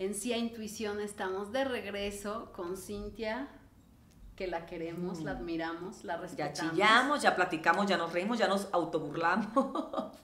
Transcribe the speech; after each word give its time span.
En 0.00 0.14
Sí 0.14 0.32
a 0.32 0.38
Intuición 0.38 0.98
estamos 0.98 1.52
de 1.52 1.62
regreso 1.62 2.50
con 2.56 2.78
Cintia, 2.78 3.48
que 4.34 4.46
la 4.46 4.64
queremos, 4.64 5.20
la 5.20 5.32
admiramos, 5.32 6.04
la 6.04 6.14
Ya 6.14 6.20
respetamos. 6.22 6.72
chillamos, 6.72 7.22
ya 7.22 7.36
platicamos, 7.36 7.84
ya 7.86 7.98
nos 7.98 8.10
reímos, 8.10 8.38
ya 8.38 8.48
nos 8.48 8.68
autoburlamos. 8.72 9.52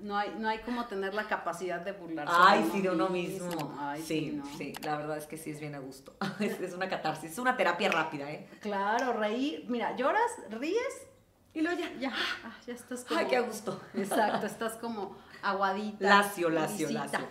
No 0.00 0.16
hay, 0.16 0.34
no 0.38 0.48
hay 0.48 0.60
como 0.60 0.86
tener 0.86 1.12
la 1.12 1.28
capacidad 1.28 1.78
de 1.78 1.92
burlarse. 1.92 2.32
Ay, 2.34 2.66
sí, 2.72 2.80
de 2.80 2.88
uno 2.88 3.10
mismo. 3.10 3.76
Ay, 3.78 4.02
sí, 4.02 4.32
¿no? 4.34 4.46
sí, 4.56 4.72
la 4.82 4.96
verdad 4.96 5.18
es 5.18 5.26
que 5.26 5.36
sí 5.36 5.50
es 5.50 5.60
bien 5.60 5.74
a 5.74 5.78
gusto. 5.78 6.16
Es, 6.40 6.58
es 6.58 6.72
una 6.72 6.88
catarsis, 6.88 7.32
es 7.32 7.38
una 7.38 7.54
terapia 7.54 7.90
rápida, 7.90 8.30
¿eh? 8.30 8.48
Claro, 8.62 9.12
reír. 9.12 9.66
Mira, 9.68 9.94
lloras, 9.96 10.30
ríes 10.48 11.06
Y 11.52 11.60
luego 11.60 11.78
ya. 11.78 11.92
ya, 12.00 12.14
ah, 12.44 12.56
ya 12.66 12.72
estás 12.72 13.04
como... 13.04 13.20
Ay, 13.20 13.26
qué 13.26 13.36
a 13.36 13.40
gusto. 13.42 13.78
Exacto, 13.92 14.46
estás 14.46 14.72
como 14.78 15.14
aguadita. 15.42 16.02
Lacio, 16.02 16.48
lacio, 16.48 16.88
lacio. 16.88 17.28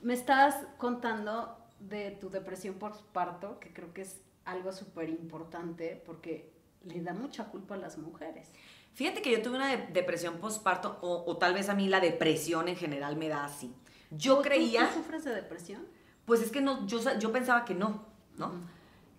Me 0.00 0.14
estás 0.14 0.54
contando 0.78 1.56
de 1.80 2.12
tu 2.12 2.30
depresión 2.30 2.74
por 2.76 2.96
parto, 3.12 3.58
que 3.60 3.72
creo 3.72 3.92
que 3.92 4.02
es 4.02 4.20
algo 4.44 4.72
súper 4.72 5.08
importante 5.08 6.02
porque 6.06 6.52
le 6.84 7.00
da 7.02 7.12
mucha 7.14 7.46
culpa 7.46 7.74
a 7.74 7.78
las 7.78 7.98
mujeres. 7.98 8.48
Fíjate 8.94 9.22
que 9.22 9.30
yo 9.30 9.42
tuve 9.42 9.56
una 9.56 9.68
de- 9.76 9.86
depresión 9.88 10.38
postparto, 10.38 10.98
o, 11.02 11.24
o 11.26 11.36
tal 11.36 11.54
vez 11.54 11.68
a 11.68 11.74
mí 11.74 11.88
la 11.88 12.00
depresión 12.00 12.68
en 12.68 12.76
general 12.76 13.16
me 13.16 13.28
da 13.28 13.44
así. 13.44 13.74
Yo 14.10 14.36
¿Tú- 14.36 14.42
creía, 14.42 14.88
¿Tú 14.88 14.94
sufres 15.00 15.24
de 15.24 15.34
depresión? 15.34 15.86
pues 16.24 16.40
es 16.42 16.50
que 16.50 16.60
no, 16.60 16.86
yo, 16.86 16.98
yo 17.18 17.32
pensaba 17.32 17.64
que 17.64 17.74
no, 17.74 18.06
¿no? 18.36 18.52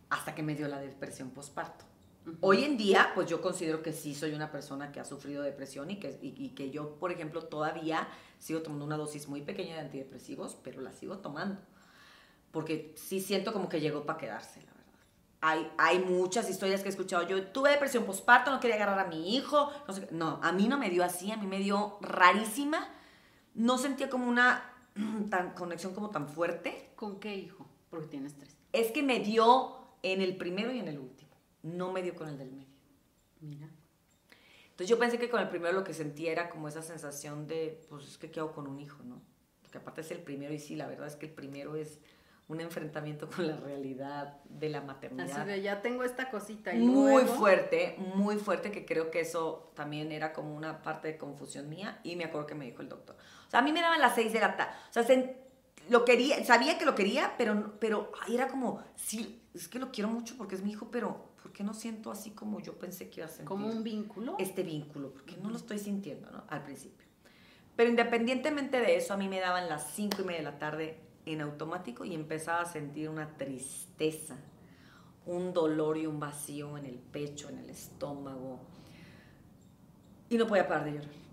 Hasta 0.10 0.34
que 0.36 0.44
me 0.44 0.56
dio 0.56 0.68
la 0.68 0.80
depresión 0.80 1.30
postparto. 1.30 1.86
Hoy 2.42 2.64
en 2.64 2.78
día, 2.78 3.12
pues 3.16 3.30
yo 3.30 3.42
considero 3.42 3.82
que 3.82 3.94
sí 3.94 4.16
soy 4.16 4.34
una 4.34 4.52
persona 4.52 4.92
que 4.92 5.00
ha 5.00 5.06
sufrido 5.06 5.44
depresión 5.44 5.92
y 5.92 6.00
que, 6.00 6.20
y, 6.22 6.34
y 6.38 6.50
que 6.50 6.72
yo, 6.72 6.96
por 6.96 7.12
ejemplo, 7.12 7.44
todavía 7.44 8.08
sigo 8.40 8.62
tomando 8.62 8.86
una 8.86 8.98
dosis 8.98 9.28
muy 9.28 9.42
pequeña 9.42 9.76
de 9.76 9.82
antidepresivos, 9.82 10.56
pero 10.64 10.82
la 10.82 10.94
sigo 10.94 11.20
tomando. 11.20 11.62
Porque 12.52 12.94
sí 12.96 13.22
siento 13.22 13.54
como 13.54 13.70
que 13.70 13.80
llegó 13.80 14.06
para 14.06 14.18
quedarse, 14.18 14.62
la 14.62 14.72
verdad. 14.72 14.80
Hay, 15.42 15.72
hay 15.78 16.00
muchas 16.00 16.50
historias 16.50 16.82
que 16.82 16.88
he 16.88 16.92
escuchado. 16.92 17.28
Yo 17.28 17.48
tuve 17.48 17.72
depresión 17.72 18.06
postparto, 18.06 18.52
no 18.52 18.60
quería 18.60 18.76
agarrar 18.76 19.00
a 19.00 19.10
mi 19.10 19.36
hijo. 19.36 19.72
No, 19.88 19.94
sé 19.94 20.08
no, 20.12 20.40
a 20.42 20.52
mí 20.52 20.68
no 20.68 20.78
me 20.78 20.90
dio 20.90 21.04
así, 21.04 21.32
a 21.32 21.38
mí 21.38 21.48
me 21.48 21.60
dio 21.60 21.98
rarísima. 22.02 22.90
No 23.54 23.78
sentía 23.78 24.10
como 24.10 24.28
una 24.28 24.74
tan, 25.30 25.54
conexión 25.54 25.94
como 25.94 26.10
tan 26.10 26.28
fuerte. 26.28 26.92
¿Con 26.96 27.20
qué 27.20 27.36
hijo? 27.36 27.68
Porque 27.90 28.08
tienes 28.08 28.36
tres. 28.36 28.58
Es 28.74 28.92
que 28.92 29.04
me 29.04 29.20
dio 29.20 29.76
en 30.02 30.22
el 30.22 30.38
primero 30.38 30.72
y 30.72 30.80
en 30.80 30.88
el 30.88 31.00
último. 31.00 31.19
No 31.64 31.92
me 31.92 32.02
dio 32.02 32.16
con 32.16 32.30
el 32.30 32.38
del 32.38 32.52
medio. 32.52 32.68
Mira. 33.42 33.70
Entonces 34.72 34.88
yo 34.90 34.98
pensé 34.98 35.20
que 35.20 35.30
con 35.30 35.42
el 35.42 35.50
primero 35.50 35.74
lo 35.74 35.84
que 35.84 35.94
sentía 35.94 36.32
era 36.32 36.50
como 36.50 36.68
esa 36.68 36.82
sensación 36.82 37.48
de, 37.48 37.82
pues 37.90 38.08
es 38.08 38.18
que 38.18 38.40
hago 38.40 38.54
con 38.54 38.68
un 38.68 38.80
hijo, 38.80 39.04
¿no? 39.04 39.22
Porque 39.62 39.78
aparte 39.78 40.02
es 40.02 40.12
el 40.12 40.20
primero 40.22 40.54
y 40.54 40.60
sí, 40.60 40.76
la 40.76 40.88
verdad 40.88 41.08
es 41.08 41.16
que 41.16 41.26
el 41.26 41.34
primero 41.34 41.76
es 41.76 42.00
un 42.48 42.62
enfrentamiento 42.62 43.30
con 43.30 43.46
la 43.48 43.58
realidad 43.58 44.42
de 44.46 44.70
la 44.70 44.82
maternidad. 44.82 45.30
Así 45.42 45.48
de 45.50 45.62
ya 45.62 45.82
tengo 45.82 46.04
esta 46.04 46.32
cosita 46.32 46.74
y 46.74 46.80
muy 46.80 47.12
luego- 47.12 47.36
fuerte, 47.36 47.96
muy 48.16 48.38
fuerte, 48.38 48.72
que 48.72 48.86
creo 48.86 49.12
que 49.12 49.20
eso 49.20 49.72
también 49.76 50.12
era 50.12 50.34
como 50.34 50.56
una 50.56 50.82
parte 50.82 51.10
de 51.10 51.18
confusión 51.18 51.70
mía 51.70 52.00
y 52.04 52.16
me 52.16 52.24
acuerdo 52.24 52.48
que 52.48 52.56
me 52.56 52.66
dijo 52.66 52.82
el 52.82 52.90
doctor. 52.90 53.18
O 53.48 53.52
sea, 53.52 53.60
a 53.60 53.64
mí 53.64 53.72
me 53.72 53.82
daban 53.82 54.00
las 54.02 54.16
seis 54.16 54.34
de 54.34 54.40
la 54.40 54.58
tarde, 54.58 54.74
o 54.90 54.94
sea, 54.94 55.04
lo 55.90 56.06
quería, 56.06 56.44
sabía 56.46 56.78
que 56.78 56.86
lo 56.86 56.96
quería, 56.96 57.34
pero, 57.38 57.74
pero 57.80 58.12
ay, 58.22 58.36
era 58.36 58.48
como, 58.48 58.84
sí, 58.96 59.42
es 59.54 59.68
que 59.68 59.80
lo 59.80 59.92
quiero 59.92 60.10
mucho 60.10 60.36
porque 60.38 60.56
es 60.56 60.64
mi 60.64 60.72
hijo, 60.72 60.90
pero 60.92 61.30
¿por 61.42 61.52
qué 61.52 61.64
no 61.64 61.74
siento 61.74 62.12
así 62.12 62.32
como 62.32 62.60
yo 62.60 62.78
pensé 62.78 63.10
que 63.10 63.22
iba 63.22 63.26
a 63.26 63.30
sentir? 63.30 63.46
Como 63.46 63.68
un 63.68 63.84
vínculo. 63.84 64.36
este 64.40 64.64
vínculo, 64.64 65.12
porque 65.12 65.38
no 65.38 65.50
lo 65.50 65.58
estoy 65.58 65.80
sintiendo, 65.80 66.30
¿no? 66.32 66.44
Al 66.48 66.64
principio. 66.64 67.08
Pero 67.76 67.90
independientemente 67.90 68.80
de 68.80 68.98
eso, 68.98 69.14
a 69.14 69.18
mí 69.18 69.28
me 69.30 69.40
daban 69.40 69.70
las 69.70 69.92
cinco 69.92 70.22
y 70.22 70.26
media 70.26 70.40
de 70.40 70.44
la 70.46 70.60
tarde 70.60 71.00
en 71.26 71.42
automático 71.42 72.06
y 72.06 72.14
empezaba 72.14 72.62
a 72.62 72.66
sentir 72.66 73.10
una 73.10 73.38
tristeza, 73.38 74.38
un 75.26 75.54
dolor 75.54 75.98
y 75.98 76.06
un 76.06 76.20
vacío 76.20 76.78
en 76.78 76.86
el 76.86 77.00
pecho, 77.00 77.50
en 77.50 77.60
el 77.60 77.70
estómago. 77.70 78.60
Y 80.30 80.38
no 80.38 80.46
podía 80.46 80.68
parar 80.68 80.86
de 80.86 80.92
llorar. 80.94 81.29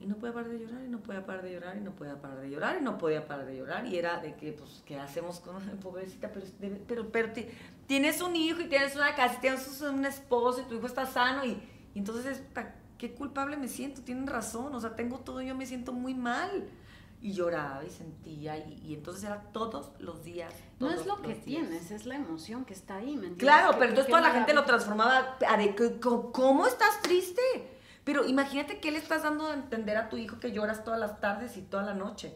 Y 0.00 0.06
no 0.06 0.16
podía 0.16 0.32
parar 0.32 0.50
de 0.50 0.58
llorar, 0.60 0.84
y 0.84 0.88
no 0.88 1.00
podía 1.00 1.26
parar 1.26 1.42
de 1.42 1.52
llorar, 1.52 1.76
y 1.76 1.80
no 1.80 1.90
podía 1.96 2.20
parar 2.20 2.40
de 2.40 2.50
llorar, 2.50 2.76
y 2.80 2.84
no 2.84 2.98
podía 2.98 3.26
parar 3.26 3.46
de 3.46 3.56
llorar. 3.56 3.84
Y 3.86 3.98
era 3.98 4.20
de 4.20 4.36
que, 4.36 4.52
pues, 4.52 4.82
¿qué 4.86 4.98
hacemos 4.98 5.40
con 5.40 5.56
una 5.56 5.72
pobrecita? 5.82 6.30
Pero, 6.32 6.46
pero, 6.86 7.08
pero 7.10 7.32
ti- 7.32 7.46
tienes 7.86 8.20
un 8.22 8.36
hijo 8.36 8.60
y 8.60 8.68
tienes 8.68 8.94
una 8.94 9.14
casa, 9.16 9.34
y 9.38 9.40
tienes 9.40 9.80
un 9.82 10.04
esposo, 10.04 10.60
y 10.60 10.64
tu 10.64 10.76
hijo 10.76 10.86
está 10.86 11.04
sano, 11.04 11.44
y, 11.44 11.60
y 11.94 11.98
entonces, 11.98 12.42
qué 12.96 13.12
culpable 13.14 13.56
me 13.56 13.66
siento, 13.66 14.02
tienen 14.02 14.26
razón, 14.28 14.72
o 14.74 14.80
sea, 14.80 14.94
tengo 14.94 15.18
todo, 15.20 15.40
yo 15.42 15.54
me 15.56 15.66
siento 15.66 15.92
muy 15.92 16.14
mal. 16.14 16.68
Y 17.20 17.32
lloraba 17.32 17.84
y 17.84 17.90
sentía, 17.90 18.56
y, 18.58 18.80
y 18.86 18.94
entonces 18.94 19.24
era 19.24 19.40
todos 19.52 19.90
los 19.98 20.22
días. 20.22 20.54
no 20.78 20.88
es 20.88 21.04
lo 21.04 21.20
que 21.20 21.34
días. 21.34 21.44
tienes, 21.44 21.90
es 21.90 22.06
la 22.06 22.14
emoción 22.14 22.64
que 22.64 22.74
está 22.74 22.98
ahí, 22.98 23.06
¿me 23.16 23.26
entiendes? 23.26 23.38
Claro, 23.40 23.72
pero 23.72 23.86
entonces 23.86 24.08
toda 24.08 24.22
la 24.22 24.30
gente 24.30 24.54
lo 24.54 24.64
transformaba 24.64 25.36
a 25.48 25.56
de 25.56 25.74
¿cómo 26.00 26.68
estás 26.68 27.02
triste? 27.02 27.42
Pero 28.08 28.24
imagínate 28.24 28.80
que 28.80 28.90
le 28.90 28.96
estás 28.96 29.24
dando 29.24 29.48
a 29.48 29.52
entender 29.52 29.98
a 29.98 30.08
tu 30.08 30.16
hijo 30.16 30.40
que 30.40 30.50
lloras 30.50 30.82
todas 30.82 30.98
las 30.98 31.20
tardes 31.20 31.58
y 31.58 31.60
toda 31.60 31.82
la 31.82 31.92
noche. 31.92 32.34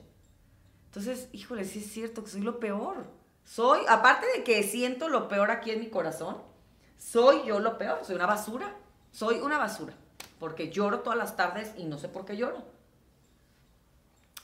Entonces, 0.88 1.31
híjole, 1.33 1.65
sí 1.65 1.78
es 1.78 1.91
cierto 1.91 2.22
que 2.22 2.28
soy 2.28 2.43
lo 2.43 2.60
peor. 2.60 3.06
Soy, 3.47 3.81
aparte 3.88 4.27
de 4.37 4.44
que 4.44 4.62
siento 4.65 5.09
lo 5.09 5.28
peor 5.28 5.50
aquí 5.50 5.71
en 5.71 5.81
mi 5.81 5.88
corazón, 5.88 6.37
soy 6.99 7.47
yo 7.47 7.59
lo 7.59 7.78
peor, 7.78 8.05
soy 8.05 8.16
una 8.16 8.27
basura. 8.27 8.77
Soy 9.12 9.37
una 9.37 9.56
basura, 9.56 9.94
porque 10.38 10.71
lloro 10.71 11.00
todas 11.00 11.19
las 11.19 11.37
tardes 11.37 11.72
y 11.78 11.87
no 11.87 11.97
sé 11.97 12.11
por 12.11 12.27
qué 12.27 12.37
lloro. 12.37 12.62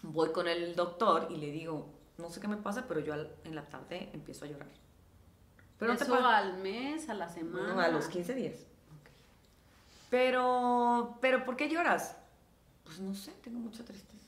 Voy 0.01 0.33
con 0.33 0.49
el 0.49 0.75
doctor 0.77 1.27
y 1.29 1.37
le 1.37 1.51
digo, 1.51 1.91
no 2.17 2.31
sé 2.31 2.41
qué 2.41 2.49
me 2.49 2.57
pasa, 2.57 2.87
pero 2.89 3.01
yo 3.01 3.13
en 3.45 3.55
la 3.55 3.69
tarde 3.69 4.09
empiezo 4.15 4.47
a 4.47 4.49
llorar. 4.49 4.71
Pero 5.79 5.93
no 5.93 5.99
te 5.99 6.05
Eso 6.05 6.15
al 6.15 6.57
mes, 6.57 7.11
a 7.11 7.13
la 7.13 7.29
semana. 7.29 7.75
no, 7.75 7.81
a 7.83 7.89
los 7.89 8.09
15 8.09 8.35
días. 8.35 8.65
Pero, 10.11 11.19
pero, 11.21 11.45
¿por 11.45 11.57
qué 11.57 11.69
lloras? 11.69 12.17
Pues 12.85 13.01
no 13.01 13.15
sé, 13.15 13.33
tengo 13.43 13.59
mucha 13.59 13.85
tristeza. 13.85 14.25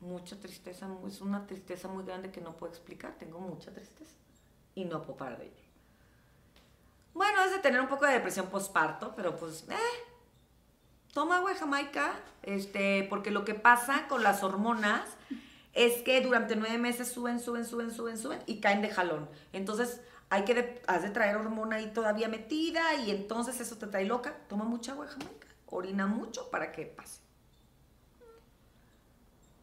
Mucha 0.00 0.40
tristeza, 0.40 0.88
es 1.06 1.20
una 1.20 1.46
tristeza 1.46 1.86
muy 1.86 2.04
grande 2.04 2.30
que 2.30 2.40
no 2.40 2.56
puedo 2.56 2.72
explicar. 2.72 3.14
Tengo 3.18 3.38
mucha 3.38 3.70
tristeza 3.70 4.14
y 4.74 4.84
no 4.86 5.02
puedo 5.02 5.18
parar 5.18 5.38
de 5.38 5.44
llorar. 5.44 5.70
Bueno, 7.12 7.42
es 7.42 7.50
de 7.50 7.58
tener 7.58 7.80
un 7.80 7.88
poco 7.88 8.06
de 8.06 8.12
depresión 8.12 8.46
postparto, 8.46 9.14
pero 9.14 9.36
pues, 9.36 9.66
eh, 9.68 9.76
toma 11.12 11.36
agua 11.36 11.52
de 11.52 11.58
Jamaica, 11.58 12.14
este, 12.42 13.06
porque 13.10 13.30
lo 13.30 13.44
que 13.44 13.54
pasa 13.54 14.08
con 14.08 14.22
las 14.22 14.42
hormonas 14.42 15.06
es 15.74 16.02
que 16.02 16.20
durante 16.20 16.56
nueve 16.56 16.78
meses 16.78 17.12
suben, 17.12 17.40
suben, 17.40 17.66
suben, 17.66 17.92
suben, 17.92 18.16
suben 18.16 18.40
y 18.46 18.60
caen 18.60 18.80
de 18.80 18.88
jalón. 18.88 19.28
Entonces, 19.52 20.00
hay 20.30 20.44
que, 20.44 20.54
de- 20.54 20.82
has 20.86 21.02
de 21.02 21.10
traer 21.10 21.36
hormona 21.36 21.76
ahí 21.76 21.88
todavía 21.92 22.28
metida 22.28 22.94
y 22.94 23.10
entonces 23.10 23.60
eso 23.60 23.76
te 23.76 23.86
trae 23.88 24.04
loca. 24.04 24.34
Toma 24.48 24.64
mucha 24.64 24.92
agua 24.92 25.06
de 25.06 25.12
Jamaica, 25.12 25.48
orina 25.66 26.06
mucho 26.06 26.48
para 26.50 26.72
que 26.72 26.86
pase. 26.86 27.20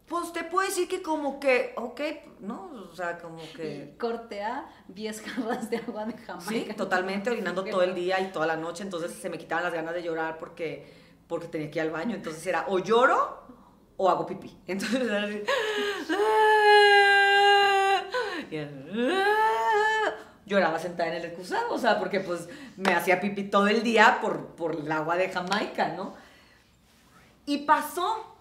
Pues 0.07 0.31
te 0.31 0.45
puedo 0.45 0.65
decir 0.65 0.87
que 0.87 1.01
como 1.01 1.37
que, 1.37 1.73
ok, 1.75 1.99
¿no? 2.39 2.71
O 2.89 2.95
sea, 2.95 3.17
como 3.17 3.39
que... 3.53 3.91
Y 3.93 3.97
cortea 3.97 4.65
10 4.87 5.21
jarras 5.21 5.69
de 5.69 5.77
agua 5.77 6.05
de 6.05 6.13
Sí, 6.13 6.19
Jamaica. 6.25 6.75
totalmente 6.77 7.29
orinando 7.29 7.61
todo 7.65 7.81
el 7.83 7.93
día 7.93 8.19
y 8.21 8.31
toda 8.31 8.47
la 8.47 8.55
noche, 8.55 8.83
entonces 8.83 9.11
se 9.11 9.29
me 9.29 9.37
quitaban 9.37 9.65
las 9.65 9.73
ganas 9.73 9.93
de 9.93 10.01
llorar 10.03 10.37
porque, 10.39 10.89
porque 11.27 11.47
tenía 11.47 11.69
que 11.69 11.79
ir 11.79 11.83
al 11.83 11.91
baño, 11.91 12.15
entonces 12.15 12.45
era 12.47 12.65
o 12.69 12.79
lloro 12.79 13.43
o 13.97 14.09
hago 14.09 14.25
pipí. 14.25 14.57
Entonces 14.65 15.01
era 15.09 15.23
así. 15.23 15.43
Lloraba 20.47 20.79
sentada 20.79 21.09
en 21.09 21.17
el 21.17 21.25
excusado, 21.25 21.73
o 21.73 21.77
sea, 21.77 21.99
porque 21.99 22.21
pues 22.21 22.47
me 22.77 22.93
hacía 22.93 23.19
pipí 23.19 23.43
todo 23.43 23.67
el 23.67 23.83
día 23.83 24.19
por, 24.21 24.47
por 24.55 24.75
el 24.75 24.91
agua 24.91 25.17
de 25.17 25.29
Jamaica, 25.29 25.93
¿no? 25.95 26.15
Y 27.45 27.59
pasó. 27.59 28.33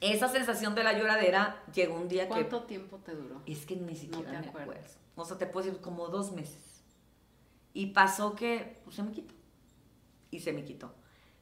Esa 0.00 0.28
sensación 0.28 0.74
de 0.74 0.82
la 0.82 0.98
lloradera 0.98 1.62
llegó 1.72 1.94
un 1.94 2.08
día 2.08 2.24
que 2.24 2.30
¿Cuánto 2.30 2.64
tiempo 2.64 2.98
te 2.98 3.14
duró? 3.14 3.40
es 3.46 3.64
que 3.64 3.76
ni 3.76 3.94
siquiera 3.94 4.32
te 4.32 4.50
me 4.50 4.60
acuerdo. 4.60 4.74
O 5.14 5.24
sea, 5.24 5.38
te 5.38 5.46
puedo 5.46 5.64
decir 5.64 5.80
como 5.80 6.08
dos 6.08 6.32
meses. 6.32 6.82
Y 7.72 7.86
pasó 7.86 8.34
que 8.34 8.80
pues, 8.82 8.96
se 8.96 9.04
me 9.04 9.12
quitó. 9.12 9.34
Y 10.32 10.40
se 10.40 10.52
me 10.52 10.64
quitó. 10.64 10.92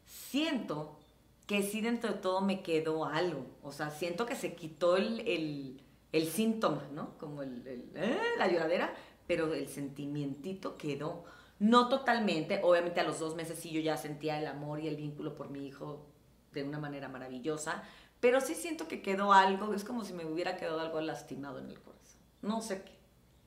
Siento 0.05 0.99
que 1.47 1.63
sí 1.63 1.81
dentro 1.81 2.13
de 2.13 2.19
todo 2.19 2.43
me 2.43 2.63
quedó 2.63 3.07
algo. 3.07 3.47
O 3.63 3.73
sea, 3.73 3.91
siento 3.91 4.27
que 4.27 4.37
se 4.37 4.55
quitó 4.55 4.99
el, 4.99 5.21
el, 5.21 5.81
el 6.13 6.27
síntoma, 6.27 6.89
¿no? 6.93 7.17
Como 7.19 7.43
el, 7.43 7.63
eh, 7.95 8.19
la 8.39 8.49
lloradera, 8.49 8.93
pero 9.27 9.53
el 9.55 9.69
sentimientito 9.69 10.77
quedó. 10.77 11.25
No 11.59 11.89
totalmente, 11.89 12.61
obviamente 12.63 13.01
a 13.01 13.05
los 13.05 13.19
dos 13.19 13.37
meses 13.37 13.59
sí 13.59 13.71
yo 13.71 13.81
ya 13.81 13.97
sentía 13.97 14.39
el 14.39 14.47
amor 14.47 14.81
y 14.81 14.89
el 14.89 14.97
vínculo 14.97 15.35
por 15.35 15.51
mi 15.51 15.67
hijo 15.67 16.07
de 16.53 16.65
una 16.65 16.79
manera 16.79 17.09
maravillosa, 17.09 17.83
pero 18.19 18.41
sí 18.41 18.55
siento 18.55 18.89
que 18.89 19.03
quedó 19.03 19.33
algo, 19.33 19.73
es 19.75 19.85
como 19.85 20.05
si 20.05 20.13
me 20.13 20.25
hubiera 20.25 20.57
quedado 20.57 20.81
algo 20.81 21.01
lastimado 21.01 21.59
en 21.59 21.71
el 21.71 21.81
corazón. 21.81 22.21
No 22.43 22.61
sé 22.61 22.83
qué. 22.83 22.93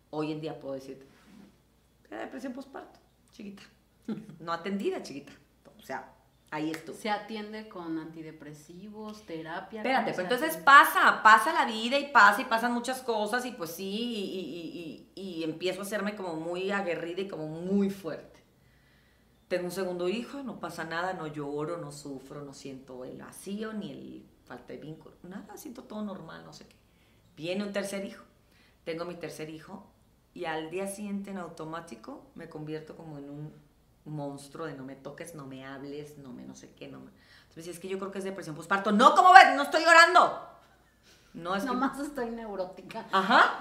Hoy 0.09 0.31
en 0.31 0.41
día 0.41 0.59
puedo 0.59 0.75
decirte, 0.75 1.05
era 2.09 2.21
depresión 2.21 2.53
postparto, 2.53 2.99
chiquita. 3.31 3.63
No 4.39 4.51
atendida, 4.51 5.01
chiquita. 5.01 5.31
O 5.79 5.81
sea, 5.81 6.13
Ahí 6.53 6.69
estuve. 6.69 6.95
Se 6.97 7.09
atiende 7.09 7.67
con 7.67 7.97
antidepresivos, 7.97 9.25
terapia. 9.25 9.79
Espérate, 9.81 10.11
¿cómo 10.11 10.15
pero 10.15 10.23
entonces 10.23 10.49
atiende? 10.49 10.65
pasa, 10.65 11.23
pasa 11.23 11.51
la 11.53 11.65
vida 11.65 11.97
y 11.97 12.11
pasa 12.11 12.41
y 12.41 12.45
pasan 12.45 12.73
muchas 12.73 13.01
cosas 13.01 13.43
y 13.45 13.51
pues 13.51 13.71
sí, 13.71 13.89
y, 13.89 14.39
y- 14.39 15.11
y- 15.15 15.39
y 15.39 15.43
empiezo 15.43 15.79
a 15.79 15.83
hacerme 15.83 16.15
como 16.15 16.35
muy 16.35 16.69
aguerrida 16.69 17.21
y 17.21 17.27
como 17.27 17.47
muy 17.47 17.89
fuerte. 17.89 18.39
Tengo 19.47 19.65
un 19.65 19.71
segundo 19.71 20.09
hijo, 20.09 20.43
no 20.43 20.59
pasa 20.59 20.83
nada, 20.83 21.13
no 21.13 21.27
lloro, 21.27 21.77
no 21.77 21.91
sufro, 21.91 22.43
no 22.43 22.53
siento 22.53 23.03
el 23.03 23.17
vacío 23.21 23.73
ni 23.73 23.91
el 23.91 24.25
falta 24.45 24.73
de 24.73 24.77
vínculo, 24.79 25.15
nada, 25.23 25.57
siento 25.57 25.83
todo 25.83 26.01
normal, 26.03 26.43
no 26.45 26.53
sé 26.53 26.67
qué. 26.67 26.75
Viene 27.35 27.63
un 27.63 27.71
tercer 27.73 28.05
hijo, 28.05 28.23
tengo 28.83 29.05
mi 29.05 29.15
tercer 29.15 29.49
hijo 29.49 29.87
y 30.33 30.45
al 30.45 30.69
día 30.69 30.85
siguiente 30.87 31.31
en 31.31 31.37
automático 31.37 32.27
me 32.35 32.47
convierto 32.49 32.95
como 32.95 33.17
en 33.17 33.29
un 33.29 33.53
monstruo 34.05 34.65
de 34.65 34.73
no 34.75 34.83
me 34.83 34.95
toques, 34.95 35.35
no 35.35 35.45
me 35.45 35.65
hables, 35.65 36.17
no 36.17 36.31
me 36.33 36.43
no 36.43 36.55
sé 36.55 36.71
qué, 36.75 36.87
no 36.87 36.99
me... 36.99 37.11
Entonces 37.49 37.75
es 37.75 37.79
que 37.79 37.87
yo 37.87 37.99
creo 37.99 38.11
que 38.11 38.17
es 38.19 38.23
depresión 38.23 38.55
postparto. 38.55 38.91
No, 38.91 39.13
¿cómo 39.15 39.31
ves? 39.33 39.55
No 39.55 39.63
estoy 39.63 39.83
llorando. 39.83 40.49
No, 41.33 41.55
es 41.55 41.63
que... 41.63 41.67
Nomás 41.67 41.99
estoy 41.99 42.29
neurótica. 42.31 43.05
Ajá. 43.11 43.59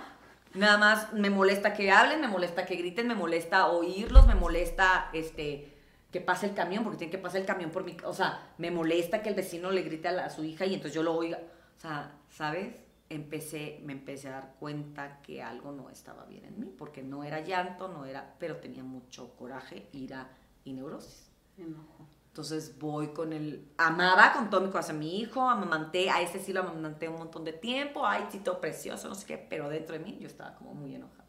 Nada 0.55 0.77
más 0.79 1.13
me 1.13 1.31
molesta 1.31 1.73
que 1.75 1.91
hablen, 1.91 2.21
me 2.21 2.29
molesta 2.29 2.67
que 2.67 2.77
griten, 2.77 3.07
me 3.09 3.15
molesta 3.15 3.69
oírlos, 3.69 4.27
me 4.27 4.35
molesta 4.35 5.09
este 5.13 5.69
que 6.11 6.21
pase 6.21 6.45
el 6.47 6.55
camión, 6.55 6.85
porque 6.85 6.99
tiene 6.99 7.11
que 7.11 7.17
pasar 7.19 7.41
el 7.41 7.47
camión 7.47 7.71
por 7.71 7.85
mi... 7.85 7.97
O 8.05 8.13
sea, 8.13 8.51
me 8.59 8.71
molesta 8.71 9.23
que 9.23 9.31
el 9.31 9.35
vecino 9.35 9.71
le 9.71 9.81
grite 9.83 10.09
a, 10.09 10.13
la- 10.13 10.25
a 10.27 10.31
su 10.31 10.45
hija 10.45 10.67
y 10.67 10.75
entonces 10.75 10.95
yo 10.95 11.03
lo 11.03 11.15
oiga. 11.15 11.39
O 11.79 11.81
sea, 11.81 12.13
¿sabes? 12.31 12.75
Empecé, 13.13 13.81
me 13.85 13.93
empecé 13.93 14.29
a 14.29 14.33
dar 14.33 14.55
cuenta 14.59 15.21
que 15.23 15.43
algo 15.43 15.71
no 15.73 15.91
estaba 15.91 16.25
bien 16.25 16.45
en 16.47 16.59
mí, 16.59 16.75
porque 16.79 17.03
no 17.03 17.25
era 17.25 17.41
llanto, 17.41 17.89
no 17.89 18.07
era... 18.07 18.37
Pero 18.39 18.57
tenía 18.57 18.83
mucho 18.83 19.37
coraje, 19.37 19.89
ira 19.93 20.31
y 20.65 20.73
neurosis. 20.73 21.31
Enojo. 21.59 22.07
Entonces 22.29 22.79
voy 22.79 23.09
con 23.09 23.35
el... 23.35 23.71
Amaba 23.77 24.33
con 24.33 24.49
todo 24.49 24.63
mi 24.63 24.71
corazón 24.71 24.97
a 24.97 24.99
mi 25.01 25.21
hijo, 25.21 25.43
amamanté, 25.43 26.09
a 26.09 26.23
ese 26.23 26.39
sí 26.41 26.55
lo 26.55 26.61
amamanté 26.61 27.09
un 27.09 27.19
montón 27.19 27.45
de 27.45 27.53
tiempo, 27.53 28.07
ay, 28.07 28.27
chito 28.31 28.59
precioso, 28.61 29.09
no 29.09 29.15
sé 29.15 29.27
qué, 29.27 29.37
pero 29.37 29.69
dentro 29.69 29.93
de 29.99 30.03
mí 30.03 30.17
yo 30.19 30.27
estaba 30.27 30.55
como 30.55 30.73
muy 30.75 30.95
enojada. 30.95 31.27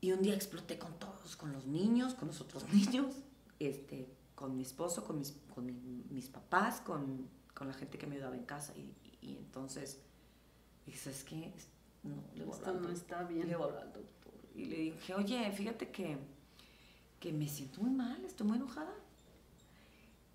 Y 0.00 0.12
un 0.12 0.22
día 0.22 0.34
exploté 0.34 0.78
con 0.78 0.98
todos, 0.98 1.36
con 1.36 1.52
los 1.52 1.66
niños, 1.66 2.14
con 2.14 2.28
los 2.28 2.40
otros 2.40 2.64
niños, 2.72 3.14
este, 3.58 4.08
con 4.34 4.56
mi 4.56 4.62
esposo, 4.62 5.04
con 5.04 5.18
mis, 5.18 5.32
con 5.54 5.66
mi- 5.66 6.04
mis 6.10 6.28
papás, 6.28 6.80
con, 6.80 7.28
con 7.54 7.68
la 7.68 7.74
gente 7.74 7.98
que 7.98 8.06
me 8.06 8.16
ayudaba 8.16 8.36
en 8.36 8.44
casa. 8.44 8.72
Y, 8.76 8.94
y- 9.20 9.36
entonces 9.36 10.00
dije, 10.86 10.98
¿sabes 10.98 11.24
qué? 11.24 11.52
No, 12.02 12.16
le 12.34 12.44
voy 12.44 12.54
Esto 12.54 12.72
no 12.72 12.88
está 12.90 13.16
doctor". 13.18 13.34
bien. 13.34 13.48
Le 13.48 13.56
voy 13.56 13.64
a 13.64 13.68
hablar 13.68 13.82
al 13.86 13.92
doctor. 13.92 14.32
Y 14.54 14.64
le 14.66 14.76
dije, 14.76 15.14
oye, 15.14 15.50
fíjate 15.52 15.90
que, 15.90 16.18
que 17.20 17.32
me 17.32 17.48
siento 17.48 17.80
muy 17.80 17.90
mal, 17.90 18.24
estoy 18.24 18.46
muy 18.46 18.56
enojada. 18.56 18.94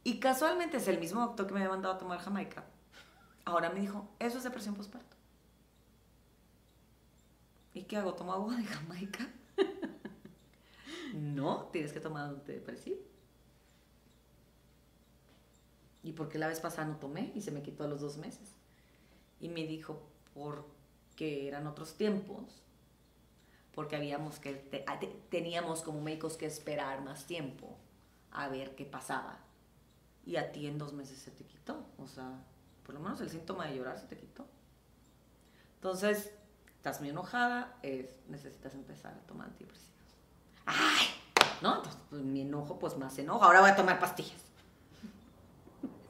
Y 0.03 0.19
casualmente 0.19 0.77
es 0.77 0.87
el 0.87 0.99
mismo 0.99 1.21
doctor 1.21 1.47
que 1.47 1.53
me 1.53 1.59
había 1.61 1.71
mandado 1.71 1.95
a 1.95 1.97
tomar 1.97 2.19
Jamaica. 2.19 2.65
Ahora 3.45 3.69
me 3.69 3.79
dijo, 3.81 4.09
eso 4.19 4.37
es 4.37 4.43
depresión 4.43 4.75
postparto. 4.75 5.15
¿Y 7.73 7.83
qué 7.83 7.97
hago? 7.97 8.13
¿Tomo 8.13 8.33
agua 8.33 8.55
de 8.55 8.63
Jamaica? 8.65 9.27
no, 11.13 11.69
tienes 11.71 11.91
que 11.93 11.99
tomar 11.99 12.29
antidepresivo. 12.29 12.99
¿Y 16.03 16.11
por 16.13 16.27
qué 16.29 16.37
la 16.37 16.47
vez 16.47 16.59
pasada 16.59 16.87
no 16.87 16.97
tomé? 16.97 17.31
Y 17.35 17.41
se 17.41 17.51
me 17.51 17.61
quitó 17.63 17.83
a 17.83 17.87
los 17.87 18.01
dos 18.01 18.17
meses. 18.17 18.51
Y 19.43 19.49
me 19.49 19.65
dijo, 19.67 20.01
porque 20.33 21.49
eran 21.49 21.67
otros 21.67 21.95
tiempos, 21.95 22.61
porque 23.75 23.97
habíamos 23.97 24.39
que, 24.39 24.83
ah, 24.87 24.99
te- 24.99 25.13
teníamos 25.29 25.81
como 25.81 25.99
médicos 25.99 26.37
que 26.37 26.45
esperar 26.45 27.01
más 27.01 27.25
tiempo 27.25 27.75
a 28.31 28.47
ver 28.47 28.73
qué 28.75 28.85
pasaba. 28.85 29.37
Y 30.25 30.37
a 30.37 30.53
ti 30.53 30.65
en 30.65 30.77
dos 30.77 30.93
meses 30.93 31.19
se 31.19 31.31
te 31.31 31.43
quitó. 31.43 31.85
O 31.97 32.07
sea, 32.07 32.31
por 32.85 32.95
lo 32.95 33.01
menos 33.01 33.19
el 33.19 33.29
síntoma 33.29 33.67
de 33.67 33.75
llorar 33.75 33.99
se 33.99 34.05
te 34.07 34.15
quitó. 34.17 34.45
Entonces, 35.75 36.31
estás 36.77 37.01
muy 37.01 37.09
enojada, 37.09 37.77
es, 37.83 38.15
necesitas 38.29 38.73
empezar 38.75 39.13
a 39.13 39.27
tomar 39.27 39.47
antidepresivos. 39.47 39.91
¡Ay! 40.65 41.07
¿No? 41.61 41.75
Entonces, 41.75 42.01
pues, 42.09 42.21
mi 42.21 42.41
enojo, 42.43 42.79
pues 42.79 42.97
más 42.97 43.17
enojo. 43.17 43.43
Ahora 43.43 43.59
voy 43.59 43.71
a 43.71 43.75
tomar 43.75 43.99
pastillas. 43.99 44.41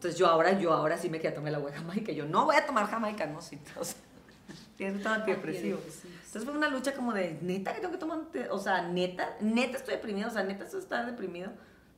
Entonces 0.04 0.20
yo 0.20 0.28
ahora, 0.28 0.60
yo 0.60 0.74
ahora 0.74 0.98
sí 0.98 1.10
me 1.10 1.18
quedé 1.18 1.30
a 1.30 1.34
tomar 1.34 1.54
la 1.54 1.60
agua 1.60 1.72
de 1.72 1.78
Jamaica. 1.78 2.12
Yo 2.12 2.26
no 2.26 2.44
voy 2.44 2.58
a 2.58 2.66
tomar 2.66 2.88
Jamaica, 2.88 3.26
no, 3.26 3.42
sí. 3.42 3.58
O 3.80 3.86
sea, 3.86 3.96
tienes 4.78 4.98
que 4.98 5.04
tomar 5.04 5.22
antidepresivos. 5.22 5.80
Antidepresivos. 5.80 6.26
Entonces 6.26 6.44
fue 6.44 6.58
una 6.58 6.68
lucha 6.68 6.94
como 6.94 7.14
de, 7.14 7.40
neta 7.42 7.74
que 7.74 7.80
tengo 7.80 7.94
que 7.94 8.00
tomar, 8.00 8.20
o 8.52 8.60
sea, 8.60 8.82
neta, 8.82 9.38
neta 9.40 9.78
estoy 9.78 9.96
deprimido, 9.96 10.28
o 10.28 10.32
sea, 10.32 10.44
neta 10.44 10.66
estoy 10.66 10.82
estar 10.82 11.06
deprimido. 11.06 11.54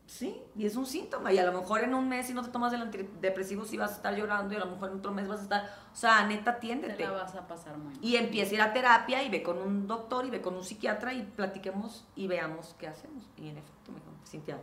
Sí, 0.05 0.39
y 0.55 0.67
es 0.67 0.75
un 0.75 0.85
síntoma. 0.85 1.33
Y 1.33 1.39
a 1.39 1.45
lo 1.47 1.59
mejor 1.59 1.83
en 1.83 1.95
un 1.95 2.07
mes, 2.07 2.27
si 2.27 2.35
no 2.35 2.43
te 2.43 2.51
tomas 2.51 2.71
el 2.73 2.83
antidepresivo, 2.83 3.65
sí 3.65 3.75
vas 3.75 3.93
a 3.93 3.95
estar 3.95 4.15
llorando, 4.15 4.53
y 4.53 4.57
a 4.57 4.59
lo 4.59 4.67
mejor 4.67 4.91
en 4.91 4.97
otro 4.97 5.11
mes 5.11 5.27
vas 5.27 5.39
a 5.39 5.43
estar, 5.43 5.75
o 5.91 5.95
sea, 5.95 6.27
neta, 6.27 6.43
Te 6.43 6.49
atiéndete. 6.51 7.03
la 7.05 7.09
vas 7.09 7.33
a 7.33 7.47
pasar 7.47 7.75
muy 7.79 7.95
mal. 7.95 8.05
Y 8.05 8.17
empieza 8.17 8.51
a 8.51 8.53
ir 8.53 8.61
a 8.61 8.71
terapia 8.71 9.23
y 9.23 9.29
ve 9.29 9.41
con 9.41 9.57
un 9.57 9.87
doctor 9.87 10.27
y 10.27 10.29
ve 10.29 10.43
con 10.43 10.53
un 10.53 10.63
psiquiatra 10.63 11.11
y 11.15 11.23
platiquemos 11.23 12.05
y 12.15 12.27
veamos 12.27 12.75
qué 12.77 12.87
hacemos. 12.87 13.23
Y 13.35 13.49
en 13.49 13.57
efecto 13.57 13.91
me 13.91 13.97
dijo, 13.97 14.11
Cintia, 14.27 14.59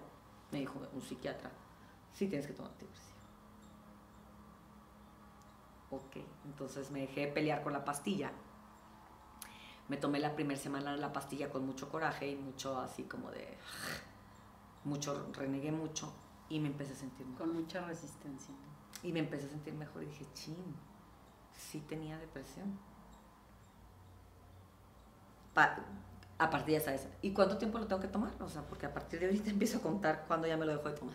me 0.53 0.61
dijo 0.61 0.79
un 0.95 1.03
psiquiatra, 1.03 1.51
sí 2.13 2.29
tienes 2.29 2.47
que 2.47 2.53
tomar 2.53 2.71
antidepresivo. 2.71 3.12
Ok, 5.93 6.17
entonces 6.47 6.91
me 6.91 7.03
dejé 7.03 7.29
pelear 7.29 7.63
con 7.63 7.73
la 7.75 7.85
pastilla. 7.85 8.33
Me 9.89 9.99
tomé 9.99 10.21
la 10.21 10.35
primera 10.35 10.59
semana 10.59 10.97
la 10.97 11.13
pastilla 11.13 11.51
con 11.51 11.67
mucho 11.67 11.91
coraje 11.91 12.31
y 12.31 12.37
mucho 12.37 12.81
así 12.81 13.03
como 13.05 13.31
de... 13.31 13.59
Mucho, 14.85 15.29
renegué 15.35 15.71
mucho 15.71 16.13
y 16.49 16.59
me 16.61 16.69
empecé 16.69 16.95
a 16.95 16.97
sentir 16.97 17.27
mejor. 17.27 17.47
Con 17.47 17.55
mucha 17.57 17.85
resistencia. 17.87 18.55
Y 19.03 19.13
me 19.13 19.21
empecé 19.21 19.47
a 19.47 19.51
sentir 19.51 19.75
mejor 19.75 20.03
y 20.03 20.07
dije, 20.07 20.27
chin, 20.35 20.57
sí 21.57 21.81
tenía 21.81 22.17
depresión. 22.19 22.79
Pa- 25.55 25.79
a 26.39 26.51
partir 26.51 26.75
de 26.75 26.81
esa, 26.81 26.95
esa. 26.95 27.09
¿Y 27.21 27.33
cuánto 27.33 27.59
tiempo 27.59 27.79
lo 27.79 27.87
tengo 27.87 28.01
que 28.01 28.09
tomar? 28.09 28.33
O 28.41 28.49
sea, 28.49 28.63
porque 28.63 28.87
a 28.87 28.95
partir 28.95 29.21
de 29.21 29.27
ahorita 29.27 29.51
empiezo 29.57 29.79
a 29.79 29.83
contar 29.83 30.25
cuándo 30.27 30.47
ya 30.47 30.57
me 30.57 30.65
lo 30.65 30.73
dejo 30.77 30.89
de 30.89 30.97
tomar. 30.99 31.15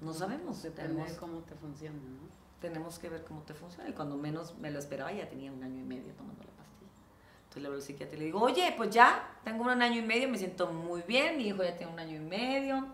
No 0.00 0.12
sabemos. 0.12 0.62
Depende 0.62 1.04
de 1.04 1.16
cómo 1.16 1.38
te 1.40 1.54
funcione, 1.54 1.98
¿no? 2.00 2.45
Tenemos 2.68 2.98
que 2.98 3.08
ver 3.08 3.24
cómo 3.24 3.42
te 3.42 3.54
funciona. 3.54 3.88
Y 3.88 3.92
cuando 3.92 4.16
menos 4.16 4.56
me 4.58 4.70
lo 4.70 4.78
esperaba, 4.78 5.12
ya 5.12 5.28
tenía 5.28 5.52
un 5.52 5.62
año 5.62 5.80
y 5.80 5.84
medio 5.84 6.12
tomando 6.14 6.42
la 6.42 6.50
pastilla. 6.50 6.90
Entonces 7.38 7.62
le 7.62 7.66
hablo 7.68 7.78
al 7.78 7.82
psiquiatra 7.82 8.16
y 8.16 8.18
le 8.18 8.24
digo, 8.26 8.40
oye, 8.40 8.74
pues 8.76 8.90
ya, 8.90 9.38
tengo 9.44 9.64
un 9.64 9.82
año 9.82 9.98
y 9.98 10.02
medio, 10.02 10.28
me 10.28 10.38
siento 10.38 10.72
muy 10.72 11.02
bien. 11.02 11.36
Mi 11.36 11.48
hijo 11.48 11.62
ya 11.62 11.76
tiene 11.76 11.92
un 11.92 11.98
año 11.98 12.16
y 12.16 12.20
medio. 12.20 12.86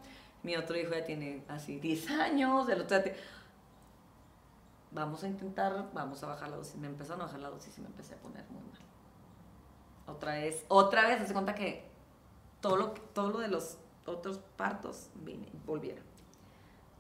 Mi 0.43 0.57
otro 0.57 0.77
hijo 0.77 0.91
ya 0.93 1.05
tiene 1.05 1.45
así 1.49 1.79
10 1.79 2.11
años. 2.11 2.69
El 2.69 2.83
otro 2.83 3.05
ya 3.05 3.13
vamos 4.91 5.25
a 5.25 5.29
intentar, 5.29 5.91
vamos 5.93 6.23
a 6.23 6.27
bajar 6.27 6.49
la 6.49 6.57
dosis. 6.57 6.77
Me 6.77 6.87
empezaron 6.87 7.23
a 7.23 7.25
bajar 7.25 7.41
la 7.41 7.51
dosis 7.51 7.77
y 7.79 7.81
me 7.81 7.87
empecé 7.89 8.15
a 8.15 8.19
poner 8.19 8.45
muy 8.51 8.63
mal. 8.63 8.81
Otra 10.07 10.35
vez, 10.35 10.65
otra 10.69 11.09
vez, 11.09 11.27
se 11.27 11.33
cuenta 11.33 11.55
que 11.55 11.91
todo 12.61 12.77
lo, 12.77 12.91
todo 12.91 13.31
lo 13.31 13.39
de 13.39 13.49
los 13.49 13.79
otros 14.07 14.41
partos 14.57 15.11
vine, 15.15 15.49
volvieron. 15.65 16.05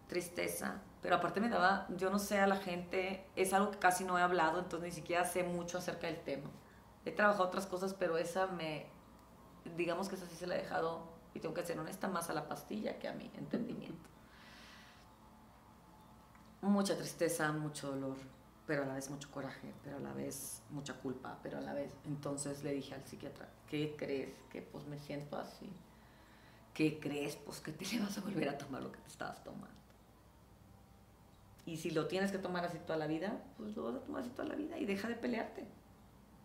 Tristeza, 0.09 0.81
pero 1.02 1.16
aparte 1.16 1.40
me 1.40 1.49
daba, 1.49 1.87
yo 1.97 2.09
no 2.11 2.18
sé 2.18 2.38
a 2.38 2.47
la 2.47 2.56
gente, 2.56 3.26
es 3.37 3.52
algo 3.52 3.71
que 3.71 3.78
casi 3.78 4.04
no 4.04 4.18
he 4.18 4.23
hablado, 4.23 4.59
entonces 4.59 4.88
ni 4.88 4.94
siquiera 4.94 5.25
sé 5.25 5.42
mucho 5.42 5.78
acerca 5.78 6.06
del 6.06 6.21
tema. 6.23 6.50
He 7.04 7.11
trabajado 7.11 7.44
otras 7.44 7.66
cosas, 7.66 7.92
pero 7.92 8.16
esa 8.16 8.47
me, 8.47 8.87
digamos 9.76 10.09
que 10.09 10.14
esa 10.14 10.26
sí 10.26 10.37
se 10.37 10.47
la 10.47 10.54
he 10.54 10.62
dejado, 10.62 11.12
y 11.35 11.40
tengo 11.40 11.54
que 11.54 11.64
ser 11.64 11.78
honesta, 11.78 12.09
más 12.09 12.30
a 12.30 12.32
la 12.32 12.49
pastilla 12.49 12.99
que 12.99 13.09
a 13.09 13.12
mi 13.12 13.30
entendimiento 13.37 14.12
mucha 16.62 16.97
tristeza, 16.97 17.52
mucho 17.52 17.90
dolor, 17.90 18.16
pero 18.66 18.85
a 18.85 18.87
la 18.87 18.94
vez 18.94 19.11
mucho 19.11 19.30
coraje, 19.30 19.75
pero 19.82 19.97
a 19.97 20.00
la 20.00 20.12
vez 20.12 20.62
mucha 20.71 20.94
culpa, 20.94 21.38
pero 21.42 21.59
a 21.59 21.61
la 21.61 21.75
vez. 21.75 21.92
Entonces 22.04 22.62
le 22.62 22.73
dije 22.73 22.94
al 22.94 23.04
psiquiatra, 23.04 23.49
¿qué 23.68 23.94
crees? 23.99 24.35
Que 24.50 24.62
pues 24.62 24.87
me 24.87 24.99
siento 24.99 25.37
así. 25.37 25.71
¿Qué 26.73 26.99
crees? 27.00 27.37
Pues 27.37 27.61
que 27.61 27.73
te 27.73 27.85
le 27.85 28.00
vas 28.04 28.16
a 28.16 28.21
volver 28.23 28.49
a 28.49 28.56
tomar 28.56 28.82
lo 28.82 28.92
que 28.92 29.00
te 29.00 29.09
estabas 29.09 29.42
tomando. 29.44 29.82
Y 31.64 31.76
si 31.76 31.90
lo 31.90 32.07
tienes 32.09 32.33
que 32.33 32.38
tomar 32.38 32.64
así 32.64 32.78
toda 32.78 32.99
la 32.99 33.07
vida, 33.07 33.40
pues 33.57 33.76
lo 33.76 33.85
vas 33.85 33.95
a 33.97 34.00
tomar 34.04 34.23
así 34.23 34.31
toda 34.31 34.49
la 34.49 34.57
vida 34.57 34.78
y 34.78 34.85
deja 34.85 35.09
de 35.09 35.14
pelearte. 35.14 35.66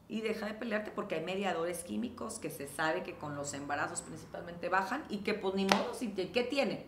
Y 0.10 0.22
deja 0.22 0.46
de 0.46 0.54
pelearte 0.54 0.92
porque 0.92 1.16
hay 1.16 1.26
mediadores 1.26 1.84
químicos 1.84 2.40
que 2.40 2.50
se 2.50 2.68
sabe 2.68 3.04
que 3.04 3.18
con 3.18 3.36
los 3.36 3.54
embarazos 3.54 4.02
principalmente 4.02 4.70
bajan 4.70 5.04
y 5.10 5.18
que 5.20 5.34
pues 5.34 5.56
ni 5.56 5.66
modo, 5.66 5.94
si 5.94 6.08
te- 6.10 6.32
¿qué 6.32 6.44
tiene? 6.44 6.86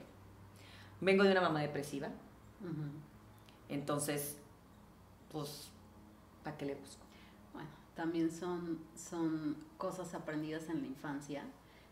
Vengo 1.01 1.24
de 1.24 1.31
una 1.31 1.41
mamá 1.41 1.62
depresiva, 1.62 2.09
entonces, 3.69 4.38
pues, 5.31 5.69
¿para 6.43 6.57
qué 6.57 6.65
le 6.65 6.75
busco? 6.75 7.03
Bueno, 7.53 7.69
también 7.95 8.31
son, 8.31 8.79
son 8.95 9.57
cosas 9.77 10.13
aprendidas 10.13 10.67
en 10.69 10.81
la 10.81 10.88
infancia, 10.88 11.43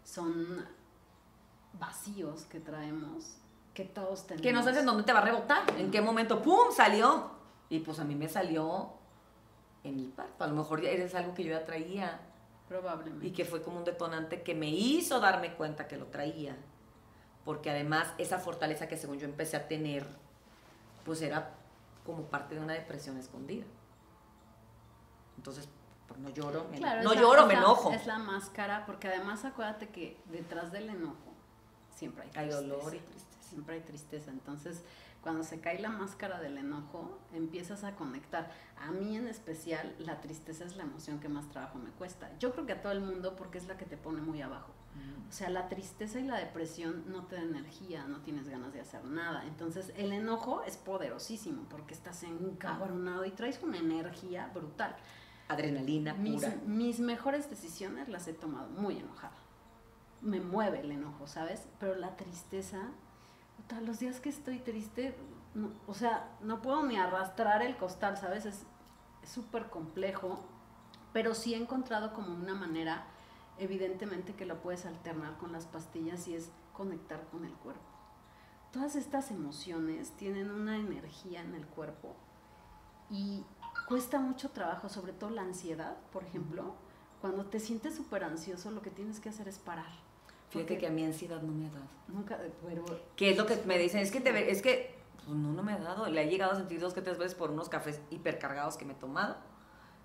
son 0.03 0.65
vacíos 1.79 2.43
que 2.45 2.59
traemos, 2.59 3.37
que 3.77 3.85
todos 3.85 4.25
tenemos. 4.25 4.41
Que 4.41 4.51
no 4.51 4.63
sabes 4.63 4.79
en 4.79 4.87
dónde 4.87 5.03
te 5.03 5.13
va 5.13 5.19
a 5.19 5.21
rebotar, 5.21 5.61
en 5.77 5.91
qué 5.91 6.01
momento, 6.01 6.41
¡pum!, 6.41 6.71
salió. 6.75 7.29
Y 7.69 7.77
pues 7.81 7.99
a 7.99 8.05
mí 8.05 8.15
me 8.15 8.27
salió 8.27 8.89
en 9.83 9.99
el 9.99 10.07
parto. 10.07 10.43
A 10.43 10.47
lo 10.47 10.55
mejor 10.55 10.83
eres 10.83 11.13
algo 11.13 11.35
que 11.35 11.43
yo 11.43 11.51
ya 11.51 11.63
traía 11.63 12.19
Probablemente. 12.67 13.27
y 13.27 13.31
que 13.33 13.45
fue 13.45 13.61
como 13.61 13.77
un 13.77 13.83
detonante 13.83 14.41
que 14.41 14.55
me 14.55 14.67
hizo 14.67 15.19
darme 15.19 15.53
cuenta 15.53 15.87
que 15.87 15.95
lo 15.95 16.07
traía. 16.07 16.57
porque 17.45 17.69
además 17.69 18.13
esa 18.17 18.39
fortaleza 18.39 18.87
que 18.87 18.97
según 18.97 19.19
yo 19.19 19.25
empecé 19.25 19.55
a 19.55 19.67
tener, 19.67 20.05
pues 21.05 21.21
era 21.21 21.51
como 22.03 22.23
parte 22.23 22.55
de 22.55 22.61
una 22.61 22.73
depresión 22.73 23.15
escondida. 23.17 23.65
Entonces, 25.37 25.69
pues 26.07 26.19
no 26.19 26.29
lloro, 26.29 26.65
me, 26.71 26.79
no 26.79 27.13
lloro, 27.13 27.45
me 27.45 27.53
enojo. 27.53 27.91
Es 27.93 28.07
la 28.07 28.17
máscara, 28.17 28.85
porque 28.87 29.07
además 29.07 29.45
acuérdate 29.45 29.87
que 29.89 30.19
detrás 30.25 30.71
del 30.71 30.89
enojo 30.89 31.31
siempre 31.95 32.23
hay. 32.23 32.31
Hay 32.35 32.49
dolor 32.49 32.95
y 32.95 32.99
tristeza. 32.99 33.26
Siempre 33.47 33.75
hay 33.75 33.81
tristeza. 33.81 34.31
Entonces, 34.31 34.83
cuando 35.21 35.43
se 35.43 35.59
cae 35.59 35.79
la 35.79 35.89
máscara 35.89 36.39
del 36.39 36.57
enojo, 36.57 37.19
empiezas 37.33 37.83
a 37.83 37.95
conectar. 37.95 38.49
A 38.77 38.91
mí 38.91 39.17
en 39.17 39.27
especial, 39.27 39.95
la 39.99 40.21
tristeza 40.21 40.63
es 40.63 40.77
la 40.77 40.83
emoción 40.83 41.19
que 41.19 41.27
más 41.27 41.49
trabajo 41.49 41.79
me 41.79 41.89
cuesta. 41.89 42.31
Yo 42.39 42.53
creo 42.53 42.65
que 42.65 42.73
a 42.73 42.81
todo 42.81 42.93
el 42.93 43.01
mundo 43.01 43.35
porque 43.35 43.57
es 43.57 43.67
la 43.67 43.77
que 43.77 43.85
te 43.85 43.97
pone 43.97 44.21
muy 44.21 44.41
abajo. 44.41 44.71
Mm. 44.95 45.29
O 45.29 45.31
sea, 45.31 45.49
la 45.49 45.67
tristeza 45.67 46.19
y 46.19 46.23
la 46.23 46.37
depresión 46.37 47.03
no 47.07 47.25
te 47.25 47.35
da 47.35 47.41
energía, 47.41 48.05
no 48.05 48.21
tienes 48.21 48.47
ganas 48.47 48.73
de 48.73 48.79
hacer 48.79 49.03
nada. 49.03 49.43
Entonces, 49.45 49.91
el 49.97 50.13
enojo 50.13 50.63
es 50.63 50.77
poderosísimo 50.77 51.63
porque 51.69 51.93
estás 51.93 52.23
encabronado 52.23 53.25
y 53.25 53.31
traes 53.31 53.61
una 53.61 53.79
energía 53.79 54.49
brutal. 54.53 54.95
Adrenalina 55.49 56.15
pura. 56.15 56.23
Mis, 56.23 56.63
mis 56.65 56.99
mejores 56.99 57.49
decisiones 57.49 58.07
las 58.07 58.27
he 58.27 58.33
tomado 58.33 58.69
muy 58.69 58.97
enojada. 58.99 59.35
Me 60.21 60.39
mueve 60.39 60.79
el 60.79 60.91
enojo, 60.91 61.27
¿sabes? 61.27 61.67
Pero 61.79 61.95
la 61.95 62.15
tristeza 62.15 62.91
los 63.81 63.99
días 63.99 64.19
que 64.19 64.29
estoy 64.29 64.59
triste, 64.59 65.15
o 65.87 65.93
sea, 65.93 66.29
no 66.41 66.61
puedo 66.61 66.83
ni 66.85 66.97
arrastrar 66.97 67.61
el 67.61 67.77
costal, 67.77 68.17
¿sabes? 68.17 68.45
Es 68.45 68.65
súper 69.23 69.69
complejo, 69.69 70.39
pero 71.13 71.35
sí 71.35 71.53
he 71.53 71.57
encontrado 71.57 72.13
como 72.13 72.33
una 72.33 72.55
manera, 72.55 73.05
evidentemente 73.57 74.35
que 74.35 74.45
lo 74.45 74.61
puedes 74.61 74.85
alternar 74.85 75.37
con 75.37 75.51
las 75.51 75.65
pastillas 75.65 76.27
y 76.27 76.35
es 76.35 76.51
conectar 76.73 77.27
con 77.31 77.45
el 77.45 77.53
cuerpo. 77.53 77.81
Todas 78.71 78.95
estas 78.95 79.31
emociones 79.31 80.11
tienen 80.11 80.51
una 80.51 80.77
energía 80.77 81.41
en 81.41 81.55
el 81.55 81.65
cuerpo 81.65 82.15
y 83.09 83.43
cuesta 83.87 84.19
mucho 84.19 84.49
trabajo, 84.49 84.89
sobre 84.89 85.13
todo 85.13 85.29
la 85.29 85.41
ansiedad, 85.41 85.97
por 86.11 86.23
ejemplo. 86.23 86.75
Cuando 87.21 87.45
te 87.45 87.59
sientes 87.59 87.95
súper 87.95 88.23
ansioso, 88.23 88.69
lo 88.69 88.81
que 88.81 88.91
tienes 88.91 89.19
que 89.19 89.29
hacer 89.29 89.47
es 89.47 89.57
parar 89.57 90.07
Fíjate 90.49 90.77
que 90.77 90.87
a 90.87 90.89
mi 90.89 91.03
ansiedad 91.03 91.41
no 91.41 91.51
me 91.51 91.67
ha 91.67 91.71
dado. 91.71 91.87
Nunca, 92.07 92.39
pero... 92.65 92.85
¿Qué 93.15 93.31
es 93.31 93.37
lo 93.37 93.45
que 93.45 93.57
me 93.65 93.77
dicen? 93.77 93.99
Es 93.99 94.11
que, 94.11 94.21
te, 94.21 94.51
es 94.51 94.61
que 94.61 94.95
pues 95.25 95.37
no, 95.37 95.51
no 95.51 95.61
me 95.61 95.73
ha 95.73 95.77
dado. 95.77 96.07
Le 96.07 96.23
he 96.23 96.29
llegado 96.29 96.53
a 96.53 96.55
sentir 96.55 96.79
dos 96.79 96.93
que 96.93 97.01
tres 97.01 97.17
veces 97.17 97.35
por 97.35 97.51
unos 97.51 97.67
cafés 97.67 97.99
hipercargados 98.09 98.77
que 98.77 98.85
me 98.85 98.93
he 98.93 98.95
tomado. 98.95 99.35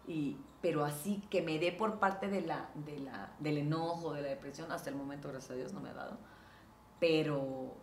Y, 0.09 0.37
pero 0.61 0.85
así 0.85 1.23
que 1.31 1.43
me 1.43 1.61
dé 1.61 1.71
por 1.71 2.01
parte 2.01 2.27
de 2.29 2.41
la, 2.41 2.71
de 2.75 2.99
la, 2.99 3.33
del 3.39 3.59
enojo, 3.59 4.15
de 4.15 4.23
la 4.23 4.29
depresión, 4.29 4.73
hasta 4.73 4.91
el 4.91 4.97
momento, 4.97 5.29
gracias 5.29 5.53
a 5.53 5.55
Dios, 5.55 5.73
no 5.73 5.81
me 5.81 5.91
ha 5.91 5.95
dado. 5.95 6.19
Pero... 6.99 7.77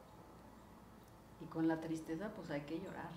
Y 1.41 1.45
con 1.45 1.69
la 1.69 1.79
tristeza, 1.79 2.31
pues 2.35 2.49
hay 2.51 2.61
que 2.61 2.77
llorar. 2.77 3.09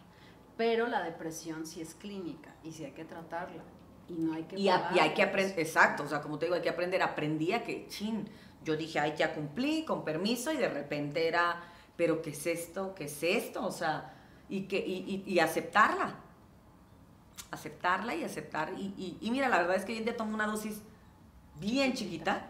Pero 0.57 0.87
la 0.87 1.03
depresión 1.03 1.67
sí 1.67 1.81
es 1.81 1.97
clínica 1.97 2.55
y 2.63 2.71
sí 2.71 2.85
hay 2.85 2.93
que 2.93 3.05
tratarla. 3.05 3.65
Y 4.09 4.13
no 4.15 4.35
hay 4.35 4.45
que... 4.45 4.57
Y, 4.57 4.67
y 4.67 4.69
hay 4.69 5.15
que 5.15 5.23
aprender, 5.25 5.59
exacto, 5.59 6.05
o 6.05 6.07
sea, 6.07 6.21
como 6.21 6.39
te 6.39 6.47
digo, 6.47 6.55
hay 6.55 6.63
que 6.63 6.69
aprender. 6.69 7.03
Aprendí 7.03 7.53
a 7.53 7.65
que, 7.65 7.89
chin, 7.89 8.29
yo 8.65 8.77
dije, 8.77 8.99
ay, 8.99 9.15
ya 9.17 9.35
cumplí, 9.35 9.85
con 9.85 10.05
permiso, 10.05 10.53
y 10.53 10.57
de 10.57 10.69
repente 10.69 11.27
era, 11.27 11.63
pero 11.97 12.23
¿qué 12.23 12.31
es 12.31 12.47
esto? 12.47 12.95
¿Qué 12.95 13.05
es 13.05 13.23
esto? 13.23 13.65
O 13.65 13.73
sea, 13.73 14.15
y, 14.49 14.63
que, 14.63 14.79
y, 14.79 15.39
aceptarla. 15.39 16.15
Aceptarla 17.51 18.15
y 18.15 18.25
aceptar. 18.25 18.73
Y, 18.77 19.19
y, 19.21 19.31
mira, 19.31 19.49
la 19.49 19.59
verdad 19.59 19.77
es 19.77 19.85
que 19.85 19.93
hoy 19.93 20.01
día 20.01 20.17
tomo 20.17 20.35
una 20.35 20.47
dosis 20.47 20.83
bien 21.59 21.93
chiquita 21.95 22.49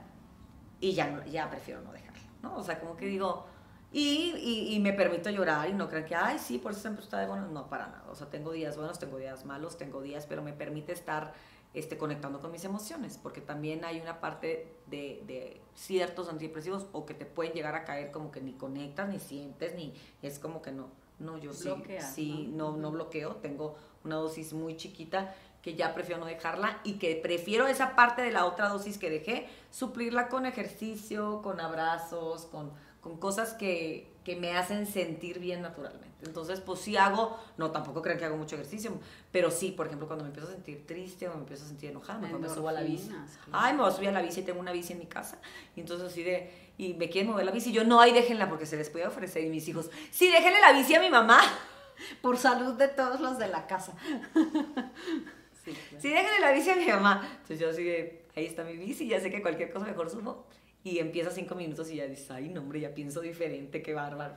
y 0.80 0.92
ya, 0.92 1.24
ya 1.26 1.48
prefiero 1.50 1.82
no 1.82 1.92
dejarla, 1.92 2.22
¿no? 2.42 2.56
O 2.56 2.62
sea, 2.62 2.80
como 2.80 2.96
que 2.96 3.06
digo, 3.06 3.46
y, 3.92 4.70
y, 4.74 4.80
me 4.80 4.94
permito 4.94 5.28
llorar 5.28 5.68
y 5.68 5.74
no 5.74 5.88
crean 5.88 6.06
que, 6.06 6.14
ay, 6.14 6.38
sí, 6.38 6.56
por 6.58 6.72
eso 6.72 6.80
siempre 6.80 7.04
está 7.04 7.18
de 7.18 7.26
bueno. 7.26 7.48
No, 7.48 7.68
para 7.68 7.88
nada. 7.88 8.04
O 8.10 8.14
sea, 8.14 8.28
tengo 8.28 8.50
días 8.52 8.76
buenos, 8.76 8.98
tengo 8.98 9.18
días 9.18 9.44
malos, 9.44 9.76
tengo 9.76 10.00
días, 10.00 10.24
pero 10.26 10.42
me 10.42 10.54
permite 10.54 10.92
estar 10.92 11.34
este, 11.74 11.96
conectando 11.96 12.40
con 12.40 12.52
mis 12.52 12.64
emociones, 12.64 13.18
porque 13.22 13.40
también 13.40 13.84
hay 13.84 14.00
una 14.00 14.20
parte 14.20 14.76
de, 14.86 15.22
de, 15.26 15.60
ciertos 15.74 16.28
antidepresivos 16.28 16.86
o 16.92 17.06
que 17.06 17.14
te 17.14 17.24
pueden 17.24 17.54
llegar 17.54 17.74
a 17.74 17.84
caer 17.84 18.12
como 18.12 18.30
que 18.30 18.42
ni 18.42 18.52
conectas, 18.52 19.08
ni 19.08 19.18
sientes, 19.18 19.74
ni 19.74 19.94
es 20.20 20.38
como 20.38 20.60
que 20.60 20.70
no, 20.70 20.90
no, 21.18 21.38
yo 21.38 21.52
sí, 21.54 21.70
sí, 22.14 22.50
no, 22.52 22.76
no 22.76 22.90
bloqueo, 22.90 23.36
tengo 23.36 23.76
una 24.04 24.16
dosis 24.16 24.52
muy 24.52 24.76
chiquita 24.76 25.34
que 25.62 25.74
ya 25.74 25.94
prefiero 25.94 26.20
no 26.20 26.26
dejarla 26.26 26.80
y 26.82 26.94
que 26.94 27.14
prefiero 27.16 27.68
esa 27.68 27.94
parte 27.94 28.20
de 28.20 28.32
la 28.32 28.44
otra 28.44 28.68
dosis 28.68 28.98
que 28.98 29.08
dejé, 29.08 29.48
suplirla 29.70 30.28
con 30.28 30.44
ejercicio, 30.44 31.40
con 31.40 31.60
abrazos, 31.60 32.46
con, 32.46 32.72
con 33.02 33.18
cosas 33.18 33.52
que, 33.52 34.10
que 34.24 34.36
me 34.36 34.56
hacen 34.56 34.86
sentir 34.86 35.38
bien 35.40 35.60
naturalmente. 35.60 36.08
Entonces, 36.24 36.60
pues 36.60 36.78
sí 36.78 36.96
hago, 36.96 37.36
no, 37.56 37.72
tampoco 37.72 38.00
crean 38.00 38.16
que 38.16 38.24
hago 38.24 38.36
mucho 38.36 38.54
ejercicio, 38.54 38.92
pero 39.32 39.50
sí, 39.50 39.72
por 39.72 39.86
ejemplo, 39.86 40.06
cuando 40.06 40.24
me 40.24 40.28
empiezo 40.28 40.48
a 40.48 40.52
sentir 40.52 40.86
triste 40.86 41.28
o 41.28 41.34
me 41.34 41.40
empiezo 41.40 41.64
a 41.64 41.68
sentir 41.68 41.90
enojada, 41.90 42.20
me, 42.20 42.32
me 42.38 42.48
subo 42.48 42.68
a 42.68 42.72
la 42.72 42.82
bici. 42.82 43.10
Ay, 43.50 43.72
me 43.74 43.80
voy 43.80 43.90
a 43.90 43.92
subir 43.92 44.08
a 44.08 44.12
la 44.12 44.22
bici 44.22 44.40
y 44.40 44.42
tengo 44.44 44.60
una 44.60 44.70
bici 44.70 44.92
en 44.92 45.00
mi 45.00 45.06
casa. 45.06 45.38
Y 45.74 45.80
entonces 45.80 46.06
así 46.06 46.22
de, 46.22 46.70
y 46.78 46.94
me 46.94 47.10
quieren 47.10 47.32
mover 47.32 47.44
la 47.44 47.50
bici. 47.50 47.70
Y 47.70 47.72
yo, 47.72 47.82
no, 47.82 48.00
ahí 48.00 48.12
déjenla 48.12 48.48
porque 48.48 48.66
se 48.66 48.76
les 48.76 48.88
puede 48.88 49.04
ofrecer. 49.04 49.44
Y 49.44 49.50
mis 49.50 49.66
hijos, 49.66 49.90
sí, 50.12 50.30
déjenle 50.30 50.60
la 50.60 50.72
bici 50.72 50.94
a 50.94 51.00
mi 51.00 51.10
mamá. 51.10 51.40
Por 52.22 52.38
salud 52.38 52.74
de 52.74 52.86
todos 52.86 53.20
los 53.20 53.38
de 53.38 53.48
la 53.48 53.66
casa. 53.66 53.92
sí, 55.64 55.76
sí, 55.98 56.08
déjenle 56.08 56.40
la 56.40 56.52
bici 56.52 56.70
a 56.70 56.76
mi 56.76 56.86
mamá. 56.86 57.28
Entonces 57.32 57.58
yo 57.58 57.68
así 57.68 57.82
de, 57.82 58.26
ahí 58.36 58.46
está 58.46 58.62
mi 58.62 58.76
bici, 58.76 59.08
ya 59.08 59.18
sé 59.18 59.28
que 59.28 59.42
cualquier 59.42 59.72
cosa 59.72 59.86
mejor 59.86 60.08
subo. 60.08 60.46
Y 60.84 60.98
empieza 60.98 61.30
cinco 61.30 61.54
minutos 61.54 61.90
y 61.90 61.96
ya 61.96 62.06
dices, 62.06 62.30
ay, 62.30 62.48
no, 62.48 62.60
hombre, 62.60 62.80
ya 62.80 62.94
pienso 62.94 63.20
diferente, 63.20 63.82
qué 63.82 63.94
bárbaro. 63.94 64.34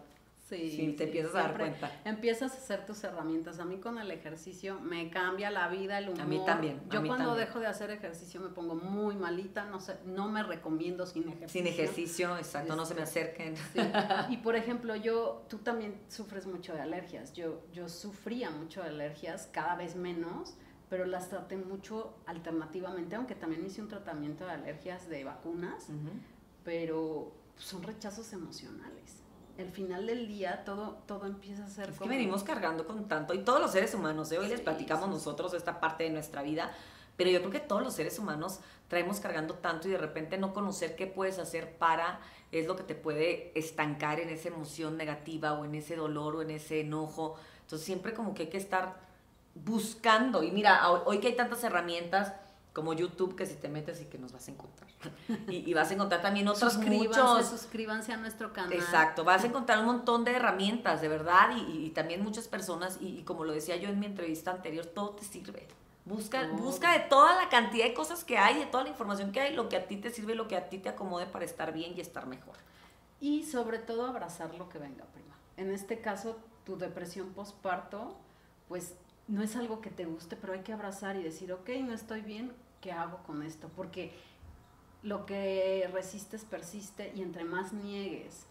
Sí, 0.47 0.93
te 0.95 1.05
empiezas 1.05 1.33
a 1.33 1.39
dar 1.39 1.57
cuenta. 1.57 1.91
Empiezas 2.05 2.53
a 2.53 2.57
hacer 2.57 2.85
tus 2.85 3.03
herramientas. 3.03 3.59
A 3.59 3.65
mí 3.65 3.77
con 3.77 3.97
el 3.97 4.11
ejercicio 4.11 4.79
me 4.79 5.09
cambia 5.09 5.49
la 5.49 5.69
vida, 5.69 5.97
el 5.97 6.09
humor. 6.09 6.21
A 6.21 6.25
mí 6.25 6.39
también. 6.45 6.81
Yo 6.91 7.03
cuando 7.03 7.33
dejo 7.33 7.59
de 7.59 7.65
hacer 7.65 7.89
ejercicio 7.89 8.39
me 8.41 8.49
pongo 8.49 8.75
muy 8.75 9.15
malita, 9.15 9.65
no 9.65 9.79
sé, 9.79 9.97
no 10.05 10.29
me 10.29 10.43
recomiendo 10.43 11.07
sin 11.07 11.23
ejercicio. 11.23 11.49
Sin 11.49 11.65
ejercicio, 11.65 12.37
exacto, 12.37 12.75
no 12.75 12.85
se 12.85 12.93
me 12.93 13.01
este, 13.01 13.21
acerquen. 13.21 13.55
Y 14.29 14.37
por 14.37 14.55
ejemplo, 14.55 14.95
yo, 14.95 15.45
tú 15.49 15.57
también 15.57 15.99
sufres 16.09 16.45
mucho 16.45 16.75
de 16.75 16.81
alergias. 16.81 17.33
Yo, 17.33 17.63
yo 17.73 17.89
sufría 17.89 18.51
mucho 18.51 18.83
de 18.83 18.89
alergias, 18.89 19.49
cada 19.51 19.75
vez 19.75 19.95
menos, 19.95 20.53
pero 20.89 21.05
las 21.05 21.29
traté 21.29 21.57
mucho 21.57 22.17
alternativamente, 22.27 23.15
aunque 23.15 23.33
también 23.33 23.65
hice 23.65 23.81
un 23.81 23.87
tratamiento 23.87 24.45
de 24.45 24.51
alergias 24.51 25.09
de 25.09 25.23
vacunas, 25.23 25.87
pero 26.65 27.31
son 27.55 27.83
rechazos 27.83 28.33
emocionales 28.33 29.25
el 29.57 29.71
final 29.71 30.05
del 30.05 30.27
día 30.27 30.63
todo, 30.65 30.97
todo 31.05 31.25
empieza 31.25 31.65
a 31.65 31.69
ser 31.69 31.89
es 31.89 31.99
que 31.99 32.09
venimos 32.09 32.43
cargando 32.43 32.85
con 32.85 33.07
tanto, 33.07 33.33
y 33.33 33.39
todos 33.39 33.61
los 33.61 33.71
seres 33.71 33.93
humanos, 33.93 34.31
¿eh? 34.31 34.37
hoy 34.37 34.47
les 34.47 34.61
platicamos 34.61 35.09
nosotros 35.09 35.53
esta 35.53 35.79
parte 35.79 36.03
de 36.03 36.09
nuestra 36.09 36.41
vida, 36.41 36.71
pero 37.15 37.29
yo 37.29 37.39
creo 37.39 37.51
que 37.51 37.59
todos 37.61 37.81
los 37.81 37.93
seres 37.93 38.19
humanos 38.19 38.59
traemos 38.89 39.19
cargando 39.21 39.53
tanto 39.55 39.87
y 39.87 39.91
de 39.91 39.97
repente 39.97 40.37
no 40.37 40.53
conocer 40.53 40.95
qué 40.95 41.07
puedes 41.07 41.39
hacer 41.39 41.77
para 41.77 42.19
es 42.51 42.67
lo 42.67 42.75
que 42.75 42.83
te 42.83 42.95
puede 42.95 43.57
estancar 43.57 44.19
en 44.19 44.29
esa 44.29 44.49
emoción 44.49 44.97
negativa 44.97 45.53
o 45.53 45.63
en 45.63 45.75
ese 45.75 45.95
dolor 45.95 46.35
o 46.35 46.41
en 46.41 46.51
ese 46.51 46.81
enojo. 46.81 47.35
Entonces 47.61 47.85
siempre 47.85 48.13
como 48.13 48.33
que 48.33 48.43
hay 48.43 48.49
que 48.49 48.57
estar 48.57 48.97
buscando. 49.55 50.43
Y 50.43 50.51
mira, 50.51 50.89
hoy 50.89 51.19
que 51.19 51.27
hay 51.27 51.35
tantas 51.35 51.63
herramientas, 51.63 52.33
como 52.75 52.91
YouTube, 52.91 53.37
que 53.37 53.45
si 53.45 53.55
te 53.55 53.69
metes 53.69 54.01
y 54.01 54.05
que 54.05 54.17
nos 54.17 54.33
vas 54.33 54.49
a 54.49 54.51
encontrar. 54.51 54.89
Y, 55.49 55.73
vas 55.73 55.89
a 55.91 55.93
encontrar 55.93 56.21
también 56.21 56.47
otros 56.49 56.77
muchos. 56.77 57.47
Suscríbanse 57.47 58.11
a 58.11 58.17
nuestro 58.17 58.51
canal. 58.51 58.73
Exacto, 58.73 59.23
vas 59.23 59.43
a 59.45 59.47
encontrar 59.47 59.79
un 59.79 59.85
montón 59.85 60.25
de 60.25 60.33
herramientas, 60.33 60.99
de 60.99 61.07
verdad, 61.07 61.55
y, 61.55 61.89
también 61.91 62.21
muchas 62.21 62.49
personas, 62.49 62.97
y, 62.99 63.23
como 63.23 63.45
lo 63.45 63.53
decía 63.53 63.77
yo 63.77 63.87
en 63.87 63.97
mi 63.99 64.05
entrevista 64.05 64.51
anterior, 64.51 64.85
todo 64.85 65.11
te 65.11 65.23
sirve. 65.23 65.67
Busca, 66.03 66.47
busca 66.49 66.91
de 66.91 66.99
toda 66.99 67.41
la 67.41 67.49
cantidad 67.49 67.85
de 67.85 67.93
cosas 67.93 68.25
que 68.25 68.37
hay, 68.37 68.59
de 68.59 68.65
toda 68.65 68.83
la 68.83 68.89
información 68.89 69.31
que 69.31 69.39
hay, 69.39 69.55
lo 69.55 69.69
que 69.69 69.77
a 69.77 69.87
ti 69.87 69.95
te 69.95 70.09
sirve, 70.09 70.35
lo 70.35 70.47
que 70.47 70.57
a 70.57 70.67
ti 70.69 70.77
te 70.77 70.89
acomode 70.89 71.25
para 71.27 71.45
estar 71.45 71.71
bien 71.71 71.93
y 71.95 72.01
estar 72.01 72.27
mejor. 72.27 72.55
Y 73.21 73.43
sobre 73.43 73.79
todo 73.79 74.05
abrazar 74.05 74.53
lo 74.53 74.67
que 74.67 74.77
venga, 74.77 75.05
prima. 75.05 75.33
En 75.55 75.71
este 75.71 76.01
caso, 76.01 76.37
tu 76.65 76.77
depresión 76.77 77.29
postparto, 77.29 78.17
pues 78.67 78.95
no 79.27 79.41
es 79.41 79.55
algo 79.55 79.81
que 79.81 79.89
te 79.89 80.05
guste, 80.05 80.35
pero 80.35 80.53
hay 80.53 80.59
que 80.59 80.73
abrazar 80.73 81.15
y 81.15 81.23
decir, 81.23 81.51
ok, 81.53 81.69
no 81.79 81.93
estoy 81.93 82.21
bien, 82.21 82.51
¿qué 82.85 82.91
hago 82.91 83.17
con 83.25 83.41
esto? 83.41 83.67
Porque 83.75 84.13
lo 85.01 85.25
que 85.25 85.89
resistes 85.91 86.45
persiste 86.45 87.11
y 87.15 87.23
entre 87.23 87.43
más 87.43 87.73
niegues 87.73 88.45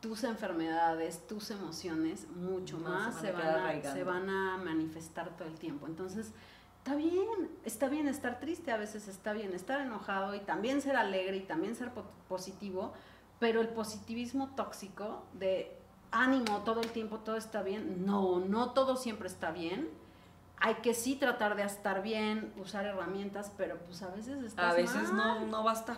tus 0.00 0.24
enfermedades, 0.24 1.24
tus 1.28 1.52
emociones, 1.52 2.26
mucho 2.30 2.78
más 2.78 3.20
se 3.20 3.30
van, 3.30 3.46
a, 3.46 3.92
se 3.92 4.02
van, 4.02 4.28
a, 4.28 4.56
manifestar 4.56 5.36
todo 5.36 5.46
el 5.46 5.54
tiempo. 5.54 5.86
Entonces, 5.86 6.32
está 6.78 6.96
bien, 6.96 7.48
está 7.64 7.88
bien 7.88 8.08
estar 8.08 8.40
triste, 8.40 8.72
a 8.72 8.76
veces 8.76 9.06
está 9.06 9.32
bien 9.32 9.52
estar 9.54 9.80
enojado 9.80 10.34
y 10.34 10.40
también 10.40 10.82
ser 10.82 10.96
alegre 10.96 11.36
y 11.36 11.42
también 11.42 11.76
ser 11.76 11.92
positivo, 12.28 12.92
pero 13.38 13.60
el 13.60 13.68
positivismo 13.68 14.48
tóxico 14.56 15.22
de 15.34 15.76
ánimo 16.10 16.62
todo 16.64 16.80
el 16.80 16.90
tiempo, 16.90 17.20
todo 17.20 17.36
está 17.36 17.62
bien, 17.62 18.04
no, 18.04 18.40
no 18.40 18.72
todo 18.72 18.96
siempre 18.96 19.28
está 19.28 19.52
bien 19.52 19.88
hay 20.60 20.74
que 20.76 20.94
sí 20.94 21.16
tratar 21.16 21.56
de 21.56 21.62
estar 21.62 22.02
bien, 22.02 22.52
usar 22.56 22.84
herramientas, 22.86 23.52
pero 23.56 23.78
pues 23.78 24.02
a 24.02 24.08
veces 24.08 24.42
estás 24.42 24.72
A 24.72 24.76
veces 24.76 25.12
No, 25.12 25.46
no 25.46 25.64
va 25.64 25.72
a 25.72 25.74
estar. 25.74 25.96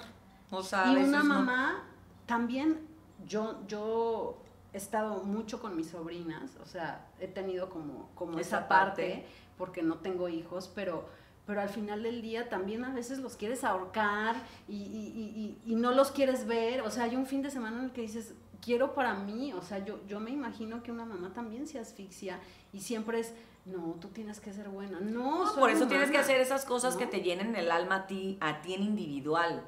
O 0.51 0.63
sea, 0.63 0.93
y 0.93 0.97
una 0.97 1.23
mamá 1.23 1.85
también 2.27 2.87
yo, 3.27 3.61
yo 3.67 4.43
he 4.73 4.77
estado 4.77 5.23
mucho 5.25 5.61
con 5.61 5.77
mis 5.77 5.89
sobrinas, 5.89 6.57
o 6.63 6.67
sea, 6.67 7.07
he 7.19 7.27
tenido 7.27 7.69
como, 7.71 8.11
como 8.15 8.39
esa, 8.39 8.69
parte, 8.69 9.27
porque 9.59 9.83
no 9.83 9.97
tengo 9.97 10.29
hijos, 10.29 10.71
pero, 10.75 11.09
pero 11.47 11.61
al 11.61 11.69
final 11.69 12.03
del 12.03 12.23
día 12.23 12.49
también 12.49 12.85
a 12.85 12.93
veces 12.93 13.19
los 13.19 13.37
quieres 13.37 13.65
ahorcar 13.65 14.37
y, 14.69 14.77
y, 14.77 15.59
y, 15.67 15.73
y, 15.73 15.75
no 15.75 15.93
los 15.93 16.13
quieres 16.13 16.47
ver, 16.47 16.83
o 16.83 16.91
sea, 16.91 17.05
hay 17.05 17.17
un 17.17 17.27
fin 17.27 17.43
de 17.43 17.51
semana 17.51 17.79
en 17.79 17.85
el 17.87 17.93
que 17.93 18.03
dices, 18.03 18.35
quiero 18.61 18.95
para 18.95 19.15
mí, 19.15 19.53
o 19.53 19.63
sea, 19.63 19.85
yo, 19.85 20.01
yo 20.07 20.21
me 20.21 20.31
imagino 20.31 20.83
que 20.83 20.93
una 20.93 21.05
mamá 21.05 21.33
también 21.33 21.67
se 21.67 21.79
asfixia 21.79 22.39
y 22.73 22.81
siempre 22.81 23.21
es, 23.21 23.35
no, 23.65 23.97
tú 24.01 24.09
tienes 24.09 24.41
que 24.41 24.53
ser 24.53 24.69
buena, 24.69 25.01
no, 25.01 25.53
por 25.55 25.71
eso 25.71 25.87
tienes 25.87 26.11
que 26.11 26.19
hacer 26.19 26.41
esas 26.41 26.65
cosas 26.65 26.97
que 26.97 27.07
te 27.07 27.21
llenen 27.21 27.55
el 27.57 27.71
alma 27.71 27.97
a 27.97 28.07
ti, 28.07 28.39
a 28.41 28.63
ti 28.63 28.75
en 28.75 28.83
individual, 28.83 29.63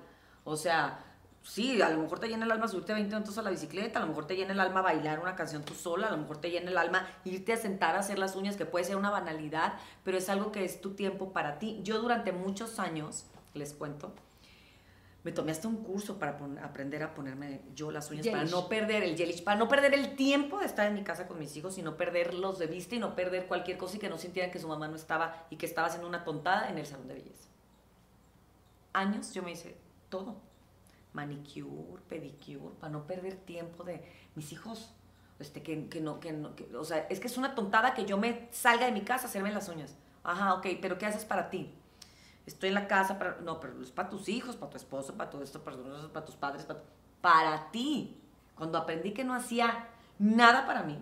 o 0.45 0.57
sea, 0.57 0.99
sí, 1.43 1.81
a 1.83 1.91
lo 1.91 2.03
mejor 2.03 2.19
te 2.19 2.29
llena 2.29 2.45
el 2.45 2.53
alma 2.53 2.69
subirte 2.69 2.93
20 2.95 3.15
minutos 3.15 3.37
a 3.39 3.43
la 3.43 3.51
bicicleta, 3.51 3.99
a 3.99 4.03
lo 4.03 4.09
mejor 4.09 4.27
te 4.27 4.37
llena 4.37 4.53
el 4.53 4.61
alma 4.61 4.83
bailar 4.83 5.21
una 5.21 5.37
canción 5.37 5.65
tú 5.65 5.75
sola, 5.75 6.09
a 6.09 6.11
lo 6.11 6.17
mejor 6.17 6.39
te 6.39 6.51
llena 6.51 6.71
el 6.71 6.79
alma 6.79 7.07
irte 7.25 7.53
a 7.53 7.57
sentar 7.57 7.97
a 7.97 8.01
hacer 8.01 8.19
las 8.19 8.37
uñas, 8.37 8.57
que 8.57 8.67
puede 8.67 8.85
ser 8.85 8.97
una 8.97 9.11
banalidad, 9.11 9.75
pero 10.05 10.19
es 10.19 10.29
algo 10.29 10.53
que 10.53 10.65
es 10.65 10.81
tu 10.81 10.95
tiempo 10.95 11.33
para 11.33 11.59
ti. 11.59 11.81
Yo 11.83 12.01
durante 12.01 12.33
muchos 12.33 12.79
años, 12.79 13.27
les 13.55 13.75
cuento, 13.75 14.13
me 15.25 15.31
tomé 15.31 15.53
hasta 15.53 15.69
un 15.69 15.85
curso 15.85 16.19
para 16.19 16.37
aprender 16.63 17.03
a 17.03 17.15
ponerme 17.15 17.61
yo 17.75 17.93
las 17.93 18.11
uñas, 18.11 18.27
para 18.27 18.45
no 18.45 18.69
perder 18.69 19.05
el 19.05 19.17
gelish, 19.17 19.45
para 19.45 19.57
no 19.57 19.69
perder 19.69 19.95
el 19.95 20.17
tiempo 20.17 20.59
de 20.59 20.67
estar 20.67 20.89
en 20.89 20.95
mi 20.95 21.05
casa 21.05 21.29
con 21.29 21.39
mis 21.39 21.57
hijos 21.57 21.79
y 21.79 21.83
no 21.83 21.97
perderlos 21.97 22.59
de 22.59 22.67
vista 22.67 22.97
y 22.97 22.99
no 22.99 23.15
perder 23.15 23.47
cualquier 23.47 23.79
cosa 23.79 23.97
y 23.97 23.99
que 24.01 24.09
no 24.09 24.19
sintieran 24.19 24.51
que 24.51 24.59
su 24.59 24.67
mamá 24.67 24.89
no 24.89 24.97
estaba 24.97 25.47
y 25.49 25.57
que 25.57 25.67
estaba 25.67 25.87
haciendo 25.87 26.09
una 26.09 26.25
tontada 26.25 26.69
en 26.69 26.79
el 26.79 26.87
salón 26.87 27.07
de 27.07 27.15
belleza. 27.15 27.49
Años 28.93 29.33
yo 29.33 29.43
me 29.43 29.53
hice 29.53 29.77
todo 30.09 30.41
manicure, 31.13 32.03
pedicure, 32.09 32.75
para 32.81 32.93
no 32.93 33.07
perder 33.07 33.37
tiempo 33.37 33.85
de 33.85 34.03
mis 34.35 34.53
hijos. 34.53 34.93
Este, 35.39 35.63
que, 35.63 35.89
que 35.89 36.01
no, 36.01 36.21
que 36.21 36.33
no, 36.33 36.55
o 36.79 36.85
sea, 36.85 37.07
es 37.11 37.19
que 37.19 37.27
es 37.27 37.37
una 37.37 37.55
tontada 37.57 37.95
que 37.95 38.05
yo 38.05 38.17
me 38.17 38.49
salga 38.53 38.87
de 38.87 38.93
mi 38.93 39.01
casa 39.01 39.27
a 39.27 39.29
hacerme 39.29 39.53
las 39.53 39.69
uñas. 39.69 39.97
Ajá, 40.23 40.55
ok, 40.55 40.67
pero 40.81 40.99
¿qué 40.99 41.07
haces 41.07 41.25
para 41.25 41.51
ti? 41.51 41.75
Estoy 42.47 42.71
en 42.71 42.75
la 42.75 42.89
casa 42.89 43.19
para, 43.19 43.41
no, 43.41 43.61
pero 43.61 43.81
es 43.83 43.91
para 43.91 44.09
tus 44.09 44.29
hijos, 44.29 44.57
para 44.57 44.71
tu 44.71 44.77
esposo, 44.77 45.15
para 45.15 45.31
todo 45.31 45.43
esto, 45.43 45.63
para, 45.63 45.77
para 46.13 46.27
tus 46.27 46.37
padres, 46.37 46.65
para, 46.65 46.83
para 47.21 47.71
ti. 47.71 48.21
Cuando 48.57 48.79
aprendí 48.79 49.13
que 49.13 49.25
no 49.25 49.35
hacía 49.35 49.89
nada 50.19 50.67
para 50.67 50.83
mí, 50.83 50.99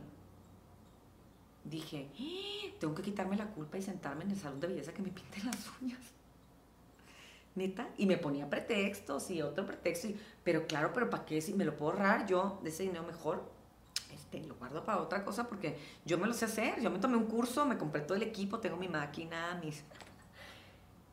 dije, 1.65 2.11
¡Ah! 2.19 2.77
tengo 2.79 2.95
que 2.95 3.03
quitarme 3.03 3.37
la 3.37 3.47
culpa 3.47 3.79
y 3.79 3.83
sentarme 3.83 4.25
en 4.25 4.31
el 4.31 4.37
salón 4.37 4.61
de 4.61 4.69
belleza 4.69 4.93
que 4.93 5.03
me 5.03 5.11
pinte 5.11 5.43
las 5.45 5.71
uñas 5.81 6.01
neta, 7.55 7.89
y 7.97 8.07
me 8.07 8.17
ponía 8.17 8.49
pretextos 8.49 9.31
y 9.31 9.43
otro 9.43 9.67
pretexto, 9.67 10.09
pero 10.45 10.67
claro, 10.67 10.93
pero 10.93 11.11
¿para 11.11 11.25
qué? 11.25 11.41
Si 11.41 11.53
me 11.53 11.65
lo 11.65 11.77
puedo 11.77 11.93
ahorrar 11.93 12.27
yo 12.27 12.61
de 12.63 12.71
ese 12.71 12.85
dinero 12.85 13.03
mejor, 13.05 13.43
este, 14.15 14.41
lo 14.41 14.55
guardo 14.55 14.85
para 14.85 15.01
otra 15.01 15.25
cosa 15.25 15.49
porque 15.49 15.79
yo 16.05 16.19
me 16.19 16.27
lo 16.27 16.35
sé 16.35 16.45
hacer, 16.45 16.81
yo 16.81 16.91
me 16.91 16.99
tomé 16.99 17.17
un 17.17 17.27
curso, 17.27 17.67
me 17.67 17.77
compré 17.77 18.03
todo 18.03 18.17
el 18.17 18.23
equipo, 18.23 18.59
tengo 18.59 18.77
mi 18.77 18.89
máquina, 18.89 19.59
mis... 19.63 19.83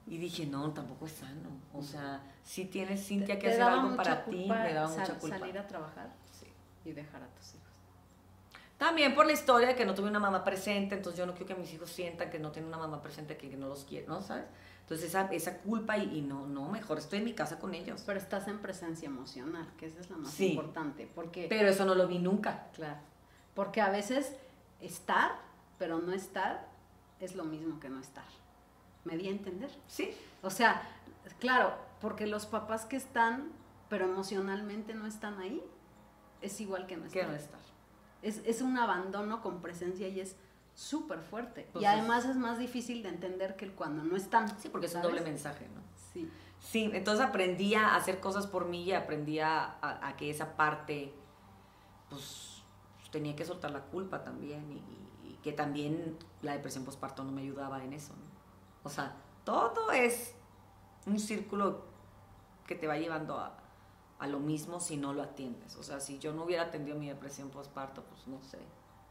Y 0.08 0.18
dije, 0.18 0.46
no, 0.46 0.72
tampoco 0.72 1.06
es 1.06 1.12
sano. 1.12 1.50
O 1.74 1.84
sea, 1.84 2.22
si 2.44 2.66
tienes, 2.66 3.06
Cintia, 3.06 3.38
que 3.38 3.50
hacer 3.50 3.62
algo 3.62 3.96
para 3.96 4.24
ti, 4.26 4.48
me 4.48 4.74
daba 4.74 4.88
mucha 4.88 5.20
culpa. 5.20 5.38
Salir 5.38 5.58
a 5.60 5.68
trabajar 5.68 6.10
y 6.86 6.94
dejar 6.94 7.22
a 7.22 7.28
tus 7.28 7.56
hijos. 7.56 7.68
También 8.78 9.16
por 9.16 9.26
la 9.26 9.34
historia 9.34 9.68
de 9.68 9.76
que 9.76 9.86
no 9.86 9.94
tuve 9.94 10.08
una 10.08 10.20
mamá 10.20 10.44
presente, 10.44 10.96
entonces 10.96 11.18
yo 11.18 11.26
no 11.26 11.34
quiero 11.34 11.48
que 11.48 11.56
mis 11.56 11.74
hijos 11.74 11.90
sientan 11.90 12.30
que 12.30 12.40
no 12.40 12.52
tienen 12.52 12.70
una 12.70 12.78
mamá 12.78 13.02
presente, 13.02 13.36
que, 13.36 13.50
que 13.50 13.58
no 13.58 13.68
los 13.68 13.84
quiere, 13.84 14.08
¿no? 14.08 14.22
¿Sabes? 14.22 14.46
Entonces 14.82 15.10
esa, 15.10 15.28
esa 15.34 15.58
culpa 15.58 15.98
y, 15.98 16.22
no, 16.22 16.48
no, 16.48 16.70
mejor 16.70 17.00
estoy 17.00 17.20
en 17.20 17.26
mi 17.26 17.34
casa 17.34 17.60
con 17.60 17.74
ellos. 17.74 18.04
Pero 18.06 18.18
estás 18.18 18.48
en 18.48 18.60
presencia 18.60 19.08
emocional, 19.08 19.68
que 19.78 19.88
esa 19.88 20.00
es 20.00 20.10
la 20.10 20.16
más 20.16 20.40
importante. 20.40 21.10
Porque, 21.14 21.48
pero 21.50 21.68
eso 21.68 21.84
no 21.84 21.94
lo 21.94 22.08
vi 22.08 22.20
nunca. 22.20 22.68
Claro. 22.74 23.00
Porque 23.54 23.82
a 23.82 23.90
veces 23.90 24.34
estar, 24.80 25.32
pero 25.78 26.00
no 26.00 26.14
estar, 26.14 26.70
es 27.20 27.36
lo 27.36 27.44
mismo 27.44 27.82
que 27.82 27.90
no 27.90 28.00
estar. 28.00 28.24
¿Me 29.08 29.18
di 29.18 29.28
a 29.28 29.32
entender? 29.32 29.72
Sí. 29.88 30.12
O 30.42 30.50
sea, 30.50 30.82
claro, 31.40 31.74
porque 32.02 32.28
los 32.28 32.46
papás 32.46 32.86
que 32.86 32.98
están, 32.98 33.54
pero 33.90 34.06
emocionalmente 34.06 34.94
no 34.94 35.08
están 35.08 35.40
ahí, 35.40 35.64
es 36.42 36.60
igual 36.60 36.88
que 36.88 36.98
no 36.98 37.06
estar. 37.06 37.34
Estar. 37.34 37.60
Es, 38.22 38.42
es 38.46 38.62
un 38.62 38.78
abandono 38.78 39.42
con 39.42 39.62
presencia 39.62 40.10
y 40.10 40.20
es 40.20 40.36
súper 40.76 41.22
fuerte. 41.22 41.68
y 41.80 41.86
además 41.86 42.26
es 42.26 42.36
más 42.36 42.60
difícil 42.60 43.02
de 43.02 43.10
entender 43.10 43.56
que 43.56 43.66
el 43.66 43.74
cuando 43.74 44.04
no 44.04 44.18
están. 44.18 44.48
Sí, 44.60 44.68
porque 44.70 44.88
es 44.88 44.96
un 44.96 45.04
doble 45.04 45.22
mensaje, 45.22 45.68
¿no? 45.74 45.82
Sí. 46.14 46.30
Sí, 46.60 46.90
entonces 46.94 47.26
aprendí 47.26 47.76
a 47.76 47.96
hacer 47.96 48.20
cosas 48.20 48.46
por 48.46 48.66
mí 48.66 48.84
y 48.84 48.92
aprendí 48.92 49.40
a, 49.40 50.14
que 50.18 50.30
esa 50.30 50.58
parte, 50.58 51.14
pues, 52.10 52.64
tenía 53.12 53.36
que 53.36 53.46
soltar 53.46 53.72
la 53.72 53.82
culpa 53.82 54.24
también 54.24 54.72
y, 54.72 55.38
que 55.44 55.54
también 55.54 56.18
la 56.42 56.54
depresión 56.54 56.84
postparto 56.84 57.24
no 57.24 57.32
me 57.32 57.42
ayudaba 57.42 57.82
en 57.84 57.94
eso, 57.94 58.14
¿no? 58.14 58.27
O 58.88 58.90
sea, 58.90 59.14
todo 59.44 59.92
es 59.92 60.34
un 61.06 61.20
círculo 61.20 61.84
que 62.66 62.74
te 62.74 62.88
va 62.88 62.98
llevando 62.98 63.38
a, 63.38 63.58
a 64.18 64.28
lo 64.28 64.40
mismo 64.40 64.80
si 64.80 64.96
no 64.96 65.12
lo 65.12 65.24
atiendes. 65.24 65.76
O 65.76 65.84
sea, 65.84 66.00
si 66.00 66.20
yo 66.20 66.32
no 66.32 66.46
hubiera 66.46 66.64
atendido 66.64 66.98
mi 66.98 67.10
depresión 67.10 67.50
postparto, 67.50 68.02
pues 68.04 68.26
no 68.28 68.42
sé, 68.42 68.60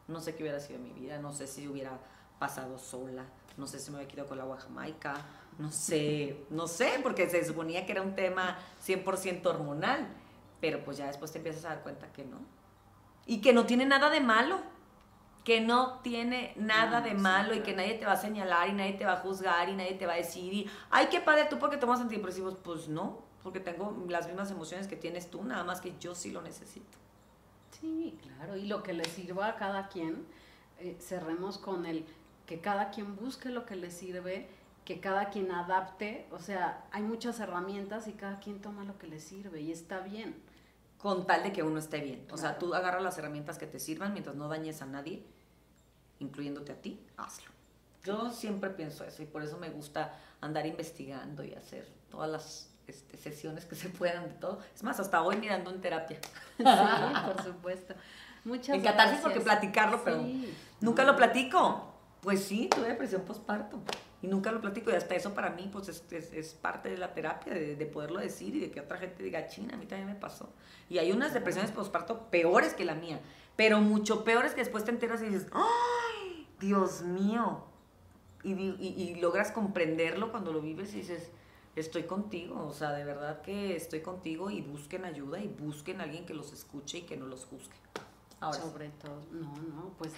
no 0.09 0.23
sé 0.23 0.35
qué 0.35 0.45
hubiera 0.45 0.61
sido 0.61 0.79
mi 0.79 0.93
vida, 0.93 1.19
no 1.19 1.35
sé 1.35 1.47
si 1.47 1.69
hubiera 1.69 1.99
pasado 2.39 2.79
sola, 2.79 3.27
no 3.59 3.67
sé 3.67 3.79
si 3.79 3.91
me 3.91 3.99
hubiera 3.99 4.11
quedado 4.11 4.29
con 4.29 4.39
la 4.39 4.45
agua 4.45 4.59
jamaica, 4.59 5.15
no 5.59 5.71
sé, 5.71 6.47
no 6.49 6.67
sé, 6.69 6.99
porque 7.03 7.29
se 7.29 7.45
suponía 7.45 7.85
que 7.85 7.93
era 7.93 8.01
un 8.01 8.15
tema 8.15 8.57
100% 8.83 9.45
hormonal, 9.45 10.09
pero 10.59 10.83
pues 10.87 10.97
ya 10.97 11.07
después 11.07 11.33
te 11.33 11.39
empiezas 11.39 11.67
a 11.67 11.69
dar 11.69 11.83
cuenta 11.83 12.11
que 12.15 12.25
no. 12.25 12.39
Y 13.27 13.43
que 13.43 13.53
no 13.53 13.67
tiene 13.67 13.85
nada 13.85 14.09
de 14.09 14.23
malo, 14.23 14.59
que 15.47 15.61
no 15.61 16.01
tiene 16.01 16.53
nada 16.57 17.03
de 17.03 17.15
malo 17.15 17.55
y 17.55 17.61
que 17.61 17.73
nadie 17.73 17.95
te 17.95 18.05
va 18.05 18.15
a 18.15 18.17
señalar 18.17 18.69
y 18.69 18.73
nadie 18.73 18.95
te 18.95 19.07
va 19.07 19.13
a 19.13 19.19
juzgar 19.19 19.69
y 19.69 19.77
nadie 19.77 19.95
te 19.95 20.05
va 20.05 20.15
a 20.15 20.17
decir, 20.17 20.53
y, 20.53 20.69
ay, 20.91 21.07
qué 21.09 21.21
padre 21.21 21.47
tú 21.49 21.61
porque 21.61 21.77
tomas 21.77 22.01
antidepresivos. 22.01 22.57
Pues 22.57 22.89
no, 22.89 23.23
porque 23.45 23.61
tengo 23.61 23.97
las 24.09 24.27
mismas 24.27 24.51
emociones 24.51 24.89
que 24.89 24.97
tienes 24.97 25.31
tú, 25.31 25.45
nada 25.45 25.63
más 25.63 25.81
que 25.81 25.95
yo 26.01 26.17
sí 26.17 26.33
lo 26.33 26.43
necesito. 26.43 26.99
Sí, 27.81 28.19
claro, 28.23 28.57
y 28.57 28.67
lo 28.67 28.83
que 28.83 28.93
le 28.93 29.05
sirva 29.05 29.47
a 29.47 29.55
cada 29.55 29.87
quien, 29.87 30.27
eh, 30.81 30.97
cerremos 30.99 31.59
con 31.59 31.87
el 31.87 32.05
que 32.45 32.61
cada 32.61 32.91
quien 32.91 33.15
busque 33.15 33.51
lo 33.51 33.67
que 33.67 33.77
le 33.77 33.93
sirve, 33.93 34.49
que 34.85 34.99
cada 34.99 35.31
quien 35.31 35.53
adapte, 35.53 36.27
o 36.33 36.41
sea, 36.41 36.85
hay 36.91 37.05
muchas 37.05 37.39
herramientas 37.39 38.09
y 38.09 38.15
cada 38.15 38.41
quien 38.41 38.61
toma 38.61 38.83
lo 38.83 38.99
que 38.99 39.07
le 39.07 39.21
sirve 39.21 39.61
y 39.61 39.71
está 39.71 40.01
bien. 40.01 40.35
Con 40.99 41.25
tal 41.25 41.45
de 41.45 41.53
que 41.53 41.63
uno 41.63 41.79
esté 41.79 42.01
bien. 42.01 42.27
O 42.33 42.37
sea, 42.37 42.59
tú 42.59 42.75
agarras 42.75 43.03
las 43.03 43.17
herramientas 43.17 43.59
que 43.59 43.69
te 43.69 43.79
sirvan 43.79 44.13
mientras 44.13 44.35
no 44.35 44.49
dañes 44.49 44.83
a 44.83 44.87
nadie, 44.87 45.25
incluyéndote 46.21 46.73
a 46.73 46.77
ti, 46.77 47.01
hazlo. 47.17 47.51
Yo 48.05 48.31
siempre 48.31 48.71
pienso 48.71 49.05
eso 49.05 49.23
y 49.23 49.27
por 49.27 49.43
eso 49.43 49.59
me 49.59 49.69
gusta 49.71 50.15
andar 50.41 50.67
investigando 50.67 51.43
y 51.43 51.55
hacer 51.55 51.89
todas 52.11 52.31
las 52.31 52.71
este, 52.87 53.17
sesiones 53.17 53.65
que 53.65 53.75
se 53.75 53.89
puedan 53.89 54.29
de 54.29 54.35
todo. 54.35 54.61
Es 54.75 54.83
más, 54.83 55.01
hasta 55.01 55.23
hoy 55.23 55.37
mirando 55.37 55.71
en 55.71 55.81
terapia. 55.81 56.19
Sí, 56.57 56.65
por 56.65 57.45
supuesto. 57.45 57.95
Muchas 58.45 58.77
en 58.77 58.83
catarsis 58.83 59.21
porque 59.21 59.41
platicarlo, 59.41 60.03
pero 60.05 60.25
nunca 60.81 61.05
lo 61.05 61.17
platico. 61.17 61.93
Pues 62.23 62.45
sí, 62.45 62.69
tuve 62.75 62.89
depresión 62.89 63.23
postparto 63.23 63.81
y 64.23 64.27
nunca 64.27 64.51
lo 64.51 64.61
platico 64.61 64.91
y 64.91 64.95
hasta 64.95 65.15
eso 65.15 65.35
para 65.35 65.51
mí 65.51 65.69
pues 65.71 65.89
es, 65.89 66.33
es, 66.33 66.55
parte 66.55 66.89
de 66.89 66.97
la 66.97 67.13
terapia, 67.13 67.53
de, 67.53 67.77
de, 67.77 67.87
poderlo 67.87 68.19
decir 68.19 68.55
y 68.57 68.61
de 68.61 68.71
que 68.71 68.81
otra 68.81 68.99
gente 68.99 69.23
diga, 69.23 69.47
china, 69.47 69.75
a 69.75 69.77
mí 69.77 69.87
también 69.87 70.09
me 70.09 70.15
pasó. 70.15 70.49
Y 70.89 70.99
hay 70.99 71.13
unas 71.13 71.35
depresiones 71.35 71.71
postparto 71.71 72.31
peores 72.31 72.75
que 72.75 72.85
la 72.85 72.95
mía, 72.95 73.21
pero 73.57 73.81
mucho 73.81 74.25
peores 74.25 74.53
que 74.53 74.61
después 74.61 74.85
te 74.85 74.91
enteras 74.91 75.23
y 75.23 75.27
dices, 75.27 75.47
¡ay, 75.53 76.47
Dios 76.61 77.03
mío! 77.03 77.65
Y, 78.45 78.53
y, 78.53 78.95
y 78.97 79.15
logras 79.17 79.51
comprenderlo 79.51 80.31
cuando 80.31 80.53
lo 80.53 80.61
vives 80.61 80.95
y 80.95 80.99
dices, 80.99 81.31
estoy 81.75 82.05
contigo, 82.05 82.67
o 82.67 82.73
sea, 82.73 82.93
de 82.93 83.05
verdad 83.05 83.43
que 83.43 83.77
estoy 83.77 84.01
contigo 84.01 84.51
y 84.51 84.63
busquen 84.63 85.05
ayuda 85.05 85.41
y 85.41 85.49
busquen 85.49 86.01
a 86.01 86.05
alguien 86.05 86.25
que 86.25 86.35
los 86.35 86.53
escuche 86.53 86.99
y 86.99 87.03
que 87.03 87.17
no 87.17 87.27
los 87.27 87.45
juzgue. 87.47 87.75
Sobre 88.53 88.91
todo, 88.91 89.23
no, 89.33 89.55
no, 89.75 89.95
pues 89.99 90.13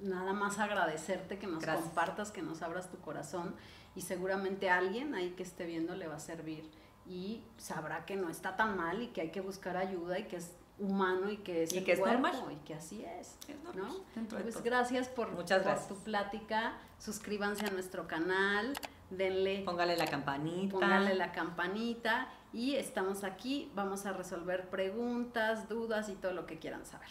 nada 0.00 0.32
más 0.32 0.58
agradecerte 0.58 1.38
que 1.38 1.46
nos 1.46 1.64
compartas, 1.64 2.30
que 2.30 2.42
nos 2.42 2.62
abras 2.62 2.90
tu 2.90 2.98
corazón 2.98 3.54
y 3.94 4.02
seguramente 4.02 4.70
alguien 4.70 5.14
ahí 5.14 5.30
que 5.30 5.42
esté 5.42 5.66
viendo 5.66 5.94
le 5.94 6.06
va 6.06 6.16
a 6.16 6.20
servir 6.20 6.68
y 7.06 7.42
sabrá 7.56 8.04
que 8.04 8.16
no 8.16 8.28
está 8.28 8.56
tan 8.56 8.76
mal 8.76 9.02
y 9.02 9.08
que 9.08 9.22
hay 9.22 9.30
que 9.30 9.40
buscar 9.40 9.76
ayuda 9.76 10.18
y 10.18 10.24
que 10.24 10.36
es 10.36 10.52
humano 10.78 11.30
y 11.30 11.38
que 11.38 11.64
es, 11.64 11.72
y 11.72 11.84
que 11.84 11.92
es 11.92 12.00
normal. 12.00 12.34
y 12.50 12.56
que 12.66 12.74
así 12.74 13.04
es, 13.04 13.36
¿no? 13.74 14.04
Pues 14.28 14.62
gracias 14.62 15.08
por, 15.08 15.30
Muchas 15.32 15.62
gracias. 15.62 15.86
por 15.86 15.98
tu 15.98 16.04
plática, 16.04 16.74
suscríbanse 16.98 17.66
a 17.66 17.70
nuestro 17.70 18.08
canal, 18.08 18.72
denle. 19.10 19.62
Póngale 19.64 19.96
la 19.96 20.06
campanita. 20.06 20.72
Póngale 20.72 21.14
la 21.14 21.32
campanita 21.32 22.28
y 22.52 22.74
estamos 22.74 23.24
aquí. 23.24 23.70
Vamos 23.74 24.06
a 24.06 24.12
resolver 24.12 24.68
preguntas, 24.68 25.68
dudas 25.68 26.08
y 26.08 26.14
todo 26.14 26.32
lo 26.32 26.46
que 26.46 26.58
quieran 26.58 26.84
saber. 26.86 27.10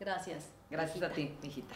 Gracias. 0.00 0.48
Gracias 0.70 1.02
a 1.02 1.12
ti, 1.12 1.36
hijita. 1.42 1.74